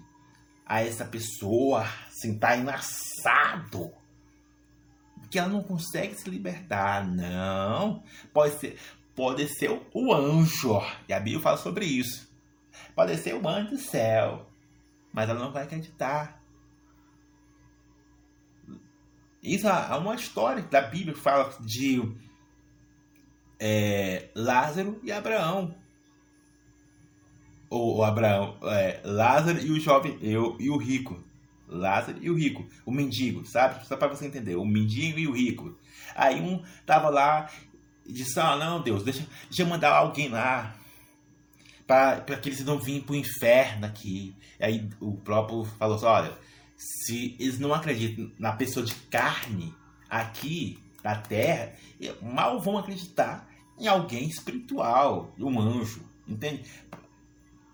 a 0.65 0.81
essa 0.81 1.05
pessoa, 1.05 1.85
assim, 2.07 2.39
enlaçado 2.57 3.93
que 5.29 5.41
ela 5.41 5.49
não 5.49 5.61
consegue 5.61 6.15
se 6.15 6.31
libertar. 6.31 7.05
Não. 7.05 8.05
Pode 8.33 8.61
ser, 8.61 8.79
pode 9.17 9.49
ser 9.49 9.77
o 9.93 10.15
anjo. 10.15 10.81
E 11.09 11.13
a 11.13 11.19
Bíblia 11.19 11.43
fala 11.43 11.57
sobre 11.57 11.85
isso. 11.85 12.33
Pode 12.95 13.17
ser 13.17 13.35
o 13.35 13.49
anjo 13.49 13.71
do 13.71 13.79
céu. 13.79 14.49
Mas 15.13 15.29
ela 15.29 15.41
não 15.41 15.51
vai 15.51 15.65
acreditar. 15.65 16.41
Isso 19.43 19.67
há 19.69 19.99
uma 19.99 20.15
história 20.15 20.63
da 20.63 20.83
Bíblia 20.83 21.13
que 21.13 21.21
fala 21.21 21.53
de 21.59 22.01
é, 23.59 24.31
Lázaro 24.33 25.01
e 25.03 25.11
Abraão. 25.11 25.82
Ou, 27.73 28.05
Abraão, 28.05 28.59
é, 28.65 29.01
Lázaro 29.03 29.59
e 29.59 29.71
o 29.71 29.81
jovem, 29.81 30.19
eu 30.21 30.59
e 30.61 30.69
o 30.69 30.77
rico. 30.77 31.19
Lázaro 31.67 32.19
e 32.21 32.29
o 32.29 32.35
rico, 32.35 32.67
o 32.85 32.93
mendigo, 32.93 33.47
sabe? 33.47 33.87
Só 33.87 33.97
para 33.97 34.09
você 34.09 34.27
entender, 34.27 34.57
o 34.57 34.65
mendigo 34.67 35.19
e 35.19 35.27
o 35.27 35.33
rico. 35.33 35.75
Aí 36.15 36.39
um 36.39 36.63
tava 36.85 37.09
lá 37.09 37.51
e 38.05 38.13
disse: 38.13 38.39
Ah, 38.39 38.57
não, 38.57 38.83
Deus, 38.83 39.03
deixa, 39.03 39.27
deixa 39.45 39.63
eu 39.63 39.67
mandar 39.67 39.95
alguém 39.95 40.29
lá 40.29 40.77
para 41.87 42.21
que 42.21 42.51
eles 42.51 42.63
não 42.63 42.79
vinham 42.79 43.01
para 43.05 43.15
o 43.15 43.17
inferno 43.17 43.87
aqui. 43.87 44.37
Aí 44.61 44.87
o 45.01 45.17
próprio 45.17 45.65
falou 45.65 45.97
assim: 45.97 46.05
Olha, 46.05 46.39
se 46.77 47.37
eles 47.41 47.59
não 47.59 47.73
acreditam 47.73 48.31
na 48.39 48.53
pessoa 48.53 48.85
de 48.85 48.95
carne 48.95 49.75
aqui 50.11 50.79
na 51.03 51.15
terra, 51.15 51.73
mal 52.21 52.61
vão 52.61 52.77
acreditar 52.77 53.49
em 53.79 53.87
alguém 53.87 54.29
espiritual, 54.29 55.35
um 55.39 55.59
anjo, 55.59 56.05
entende? 56.29 56.65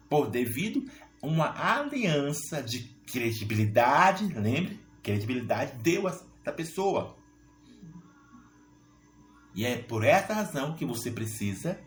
Por 0.08 0.30
devido 0.30 0.88
a 1.22 1.26
uma 1.26 1.78
aliança 1.78 2.62
de 2.62 2.84
credibilidade, 3.06 4.26
lembre, 4.32 4.80
credibilidade 5.02 5.76
deu 5.82 6.06
a 6.06 6.10
essa 6.10 6.52
pessoa. 6.52 7.16
E 9.54 9.64
é 9.64 9.76
por 9.76 10.04
essa 10.04 10.34
razão 10.34 10.74
que 10.74 10.84
você 10.84 11.10
precisa 11.10 11.80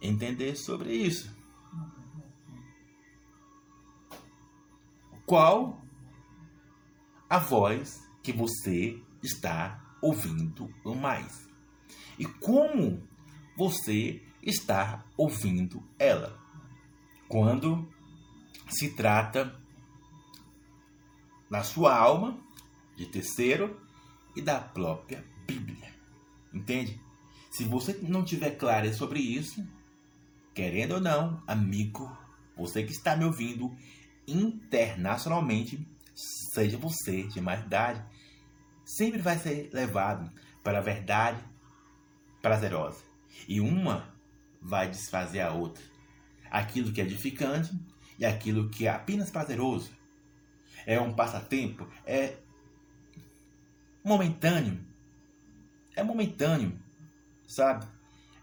entender 0.00 0.56
sobre 0.56 0.92
isso. 0.92 1.36
Qual 5.26 5.82
a 7.28 7.38
voz 7.38 8.08
que 8.22 8.32
você 8.32 8.98
está 9.22 9.96
ouvindo 10.00 10.72
mais? 10.96 11.46
E 12.18 12.24
como 12.24 13.06
você 13.56 14.22
está 14.42 15.04
ouvindo 15.16 15.84
ela? 15.98 16.38
Quando 17.28 17.86
se 18.68 18.90
trata 18.90 19.54
na 21.50 21.62
sua 21.62 21.96
alma, 21.96 22.38
de 22.96 23.06
terceiro, 23.06 23.80
e 24.34 24.42
da 24.42 24.60
própria 24.60 25.24
Bíblia. 25.46 25.92
Entende? 26.52 27.00
Se 27.50 27.64
você 27.64 27.98
não 28.02 28.24
tiver 28.24 28.52
claro 28.52 28.92
sobre 28.94 29.18
isso, 29.18 29.66
querendo 30.54 30.92
ou 30.92 31.00
não, 31.00 31.42
amigo, 31.46 32.16
você 32.56 32.82
que 32.82 32.92
está 32.92 33.16
me 33.16 33.24
ouvindo 33.24 33.74
internacionalmente, 34.26 35.86
seja 36.52 36.76
você 36.76 37.24
de 37.24 37.40
mais 37.40 37.64
idade, 37.64 38.04
sempre 38.84 39.20
vai 39.20 39.38
ser 39.38 39.70
levado 39.72 40.30
para 40.62 40.78
a 40.78 40.82
verdade 40.82 41.42
prazerosa. 42.42 43.02
E 43.48 43.60
uma 43.60 44.14
vai 44.60 44.88
desfazer 44.90 45.40
a 45.40 45.52
outra. 45.52 45.82
Aquilo 46.50 46.92
que 46.92 47.00
é 47.00 47.04
edificante 47.04 47.72
e 48.18 48.24
aquilo 48.24 48.68
que 48.68 48.86
é 48.86 48.90
apenas 48.90 49.30
prazeroso 49.30 49.90
é 50.86 51.00
um 51.00 51.12
passatempo, 51.12 51.86
é 52.06 52.36
momentâneo. 54.02 54.80
É 55.94 56.02
momentâneo, 56.02 56.78
sabe? 57.46 57.86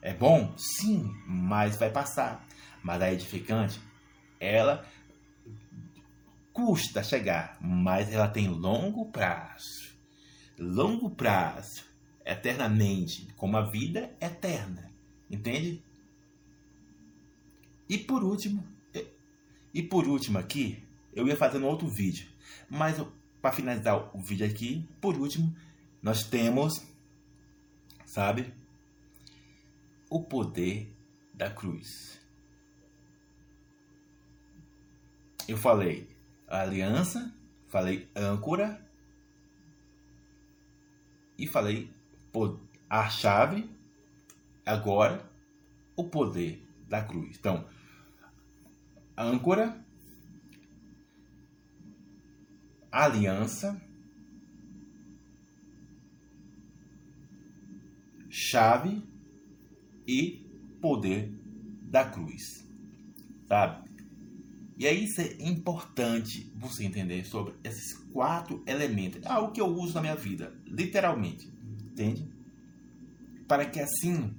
É 0.02 0.14
bom? 0.14 0.54
Sim, 0.58 1.12
mas 1.26 1.76
vai 1.78 1.90
passar. 1.90 2.46
Mas 2.84 3.02
a 3.02 3.12
edificante, 3.12 3.82
ela 4.40 4.86
custa 6.54 7.04
chegar, 7.04 7.58
mas 7.60 8.12
ela 8.12 8.28
tem 8.28 8.48
longo 8.48 9.12
prazo. 9.12 9.96
Longo 10.58 11.10
prazo, 11.10 11.84
eternamente, 12.24 13.28
como 13.36 13.58
a 13.58 13.62
vida 13.62 14.16
eterna. 14.22 14.92
Entende? 15.30 15.84
E 17.88 17.98
por 17.98 18.24
último, 18.24 18.66
e 19.74 19.84
por 19.84 20.08
último 20.08 20.38
aqui, 20.38 20.84
eu 21.14 21.28
ia 21.28 21.36
fazer 21.36 21.58
um 21.60 21.66
outro 21.66 21.88
vídeo. 21.88 22.28
Mas 22.70 22.98
para 23.42 23.52
finalizar 23.52 24.16
o 24.16 24.22
vídeo 24.22 24.46
aqui, 24.46 24.88
por 25.00 25.16
último, 25.18 25.56
nós 26.02 26.24
temos, 26.24 26.86
sabe, 28.06 28.54
o 30.10 30.24
poder 30.24 30.96
da 31.34 31.50
cruz. 31.52 32.20
Eu 35.48 35.58
falei 35.58 36.10
aliança, 36.48 37.34
falei 37.68 38.10
âncora 38.16 38.84
e 41.38 41.46
falei 41.46 41.94
a 42.90 43.10
chave, 43.10 43.70
agora 44.66 45.30
o 45.96 46.04
poder 46.10 46.65
da 46.88 47.04
cruz. 47.04 47.38
Então, 47.40 47.66
âncora, 49.18 49.84
aliança, 52.92 53.82
chave 58.30 59.02
e 60.08 60.46
poder 60.82 61.32
da 61.84 62.06
cruz, 62.06 62.68
sabe? 63.48 63.86
E 64.78 64.86
aí 64.86 65.06
isso 65.06 65.22
é 65.22 65.36
importante 65.40 66.52
você 66.56 66.84
entender 66.84 67.26
sobre 67.26 67.54
esses 67.64 67.94
quatro 68.12 68.62
elementos. 68.68 69.24
É 69.24 69.30
algo 69.30 69.54
que 69.54 69.62
eu 69.62 69.68
uso 69.68 69.94
na 69.96 70.02
minha 70.02 70.16
vida, 70.16 70.54
literalmente, 70.66 71.50
entende? 71.86 72.30
Para 73.48 73.66
que 73.66 73.80
assim, 73.80 74.36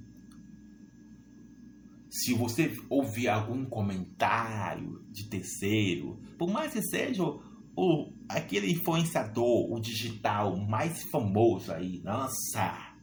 se 2.17 2.33
você 2.33 2.75
ouvir 2.89 3.27
algum 3.27 3.63
comentário 3.65 5.05
de 5.11 5.25
terceiro, 5.29 6.19
por 6.37 6.49
mais 6.49 6.73
que 6.73 6.81
seja 6.81 7.23
o, 7.23 8.11
aquele 8.27 8.71
influenciador, 8.71 9.71
o 9.71 9.79
digital 9.79 10.57
mais 10.57 11.03
famoso 11.03 11.71
aí, 11.71 12.01
nossa, 12.03 12.95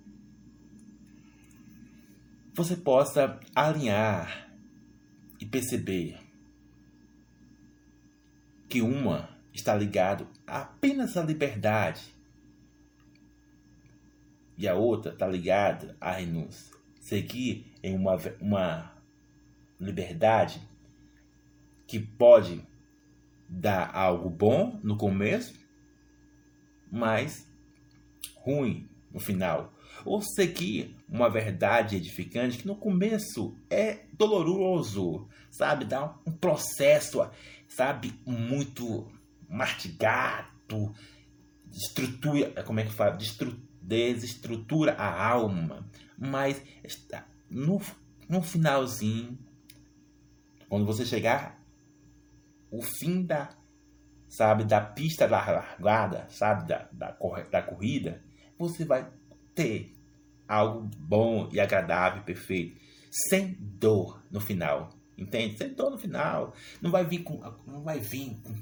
você 2.52 2.76
possa 2.76 3.38
alinhar 3.54 4.50
e 5.40 5.46
perceber 5.46 6.18
que 8.68 8.82
uma 8.82 9.28
está 9.52 9.76
ligado 9.76 10.26
apenas 10.44 11.16
à 11.16 11.22
liberdade 11.22 12.12
e 14.58 14.66
a 14.66 14.74
outra 14.74 15.12
está 15.12 15.26
ligada 15.28 15.96
a 16.00 16.20
nos 16.22 16.72
seguir 17.00 17.72
em 17.82 17.94
uma, 17.94 18.16
uma 18.40 18.93
liberdade 19.80 20.60
que 21.86 21.98
pode 21.98 22.66
dá 23.48 23.88
algo 23.92 24.28
bom 24.28 24.80
no 24.82 24.96
começo, 24.96 25.54
mas 26.90 27.46
ruim 28.36 28.88
no 29.12 29.20
final. 29.20 29.72
ou 30.04 30.20
seguir 30.20 30.96
uma 31.08 31.30
verdade 31.30 31.96
edificante 31.96 32.58
que 32.58 32.66
no 32.66 32.74
começo 32.74 33.56
é 33.70 34.00
doloroso, 34.12 35.28
sabe? 35.50 35.84
Dá 35.84 36.18
um 36.26 36.32
processo, 36.32 37.26
sabe? 37.68 38.12
Muito 38.26 39.06
mastigado, 39.48 40.92
estrutura, 41.72 42.62
como 42.64 42.80
é 42.80 42.84
que 42.84 42.92
fala? 42.92 43.16
Desestrutura 43.82 44.94
a 44.94 45.26
alma, 45.26 45.88
mas 46.18 46.60
no, 47.48 47.80
no 48.28 48.42
finalzinho, 48.42 49.38
quando 50.74 50.86
você 50.86 51.06
chegar 51.06 51.64
o 52.68 52.82
fim 52.82 53.24
da 53.24 53.56
sabe, 54.28 54.64
da 54.64 54.80
pista 54.80 55.28
da 55.28 55.38
largada, 55.38 56.26
sabe, 56.30 56.66
da, 56.66 56.88
da, 56.90 57.16
da 57.48 57.62
corrida, 57.62 58.20
você 58.58 58.84
vai 58.84 59.08
ter 59.54 59.94
algo 60.48 60.90
bom 60.98 61.48
e 61.52 61.60
agradável, 61.60 62.24
perfeito, 62.24 62.76
sem 63.08 63.56
dor 63.60 64.20
no 64.32 64.40
final, 64.40 64.90
entende? 65.16 65.56
Sem 65.58 65.72
dor 65.74 65.92
no 65.92 65.98
final, 65.98 66.52
não 66.82 66.90
vai 66.90 67.04
vir 67.04 67.22
com, 67.22 67.38
não 67.64 67.84
vai 67.84 68.00
vir 68.00 68.36
com... 68.42 68.52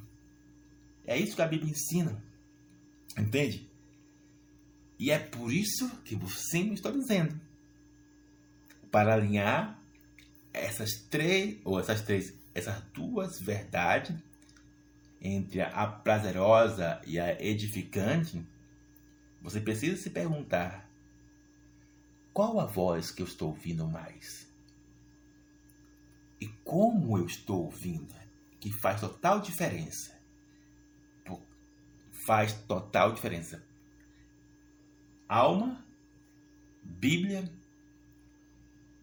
É 1.07 1.17
isso 1.17 1.35
que 1.35 1.41
a 1.41 1.49
Bíblia 1.49 1.73
ensina, 1.73 2.23
entende? 3.19 3.71
E 4.99 5.11
é 5.11 5.19
por 5.19 5.51
isso 5.51 5.89
que 6.05 6.15
me 6.15 6.75
está 6.75 6.91
dizendo, 6.91 7.41
para 8.91 9.15
alinhar 9.15 9.82
essas 10.53 10.93
três 11.11 11.59
ou 11.65 11.81
essas 11.81 12.03
três, 12.03 12.35
essas 12.55 12.81
duas 12.93 13.41
verdades 13.41 14.17
entre 15.21 15.61
a 15.61 15.87
prazerosa 15.87 17.01
e 17.07 17.19
a 17.19 17.41
edificante, 17.43 18.45
você 19.41 19.61
precisa 19.61 19.97
se 19.97 20.11
perguntar: 20.11 20.89
qual 22.33 22.59
a 22.61 22.67
voz 22.67 23.11
que 23.11 23.23
eu 23.23 23.27
estou 23.27 23.51
ouvindo 23.51 23.87
mais? 23.87 24.51
E 26.41 26.49
como 26.65 27.17
eu 27.17 27.27
estou 27.27 27.65
ouvindo? 27.65 28.15
Que 28.59 28.73
faz 28.73 29.01
total 29.01 29.41
diferença. 29.41 30.21
Faz 32.27 32.53
total 32.53 33.13
diferença. 33.13 33.65
Alma, 35.29 35.85
Bíblia 36.83 37.49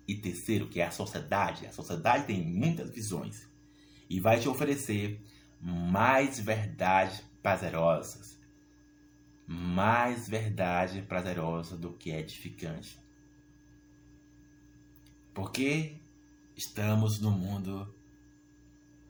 e 0.09 0.15
terceiro, 0.15 0.67
que 0.67 0.81
é 0.81 0.87
a 0.87 0.91
sociedade. 0.91 1.67
A 1.67 1.71
sociedade 1.71 2.25
tem 2.25 2.43
muitas 2.43 2.89
visões 2.89 3.47
e 4.09 4.19
vai 4.19 4.39
te 4.39 4.49
oferecer 4.49 5.21
mais 5.61 6.39
verdades 6.39 7.23
prazerosas. 7.43 8.39
Mais 9.45 10.27
verdade 10.27 11.03
prazerosa 11.03 11.77
do 11.77 11.93
que 11.93 12.09
edificante. 12.09 12.99
Porque 15.31 15.97
estamos 16.57 17.19
no 17.19 17.29
mundo 17.29 17.93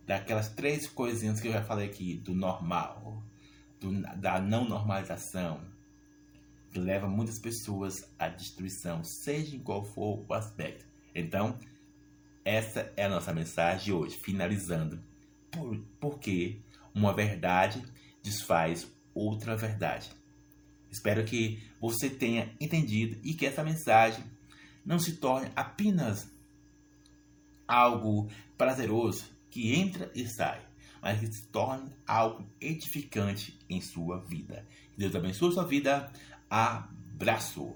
daquelas 0.05 0.49
três 0.49 0.85
coisinhas 0.85 1.39
que 1.39 1.47
eu 1.47 1.53
já 1.53 1.63
falei 1.63 1.88
aqui, 1.88 2.15
do 2.15 2.33
normal, 2.33 3.23
do, 3.79 4.01
da 4.17 4.39
não 4.41 4.67
normalização, 4.67 5.62
que 6.71 6.79
leva 6.79 7.07
muitas 7.07 7.39
pessoas 7.39 8.12
à 8.19 8.27
destruição, 8.27 9.01
seja 9.03 9.55
em 9.55 9.59
qual 9.59 9.85
for 9.85 10.25
o 10.27 10.33
aspecto. 10.33 10.88
Então, 11.19 11.58
essa 12.43 12.91
é 12.95 13.05
a 13.05 13.10
nossa 13.10 13.34
mensagem 13.34 13.86
de 13.86 13.93
hoje, 13.93 14.17
finalizando 14.23 14.99
por, 15.51 15.77
porque 15.99 16.60
uma 16.93 17.13
verdade 17.13 17.84
desfaz 18.23 18.88
outra 19.13 19.55
verdade. 19.55 20.12
Espero 20.91 21.23
que 21.23 21.62
você 21.79 22.10
tenha 22.10 22.51
entendido 22.60 23.19
e 23.23 23.34
que 23.34 23.45
essa 23.45 23.63
mensagem 23.63 24.23
não 24.86 24.97
se 24.97 25.17
torne 25.17 25.51
apenas 25.55 26.27
algo 27.67 28.29
prazeroso 28.58 29.25
que 29.51 29.75
entra 29.75 30.12
e 30.15 30.25
sai, 30.27 30.60
mas 31.01 31.19
que 31.19 31.27
se 31.27 31.47
torne 31.47 31.91
algo 32.08 32.47
edificante 32.60 33.60
em 33.69 33.79
sua 33.82 34.19
vida. 34.21 34.65
Deus 34.97 35.15
abençoe 35.15 35.53
sua 35.53 35.65
vida. 35.65 36.12
Abraço! 36.49 37.75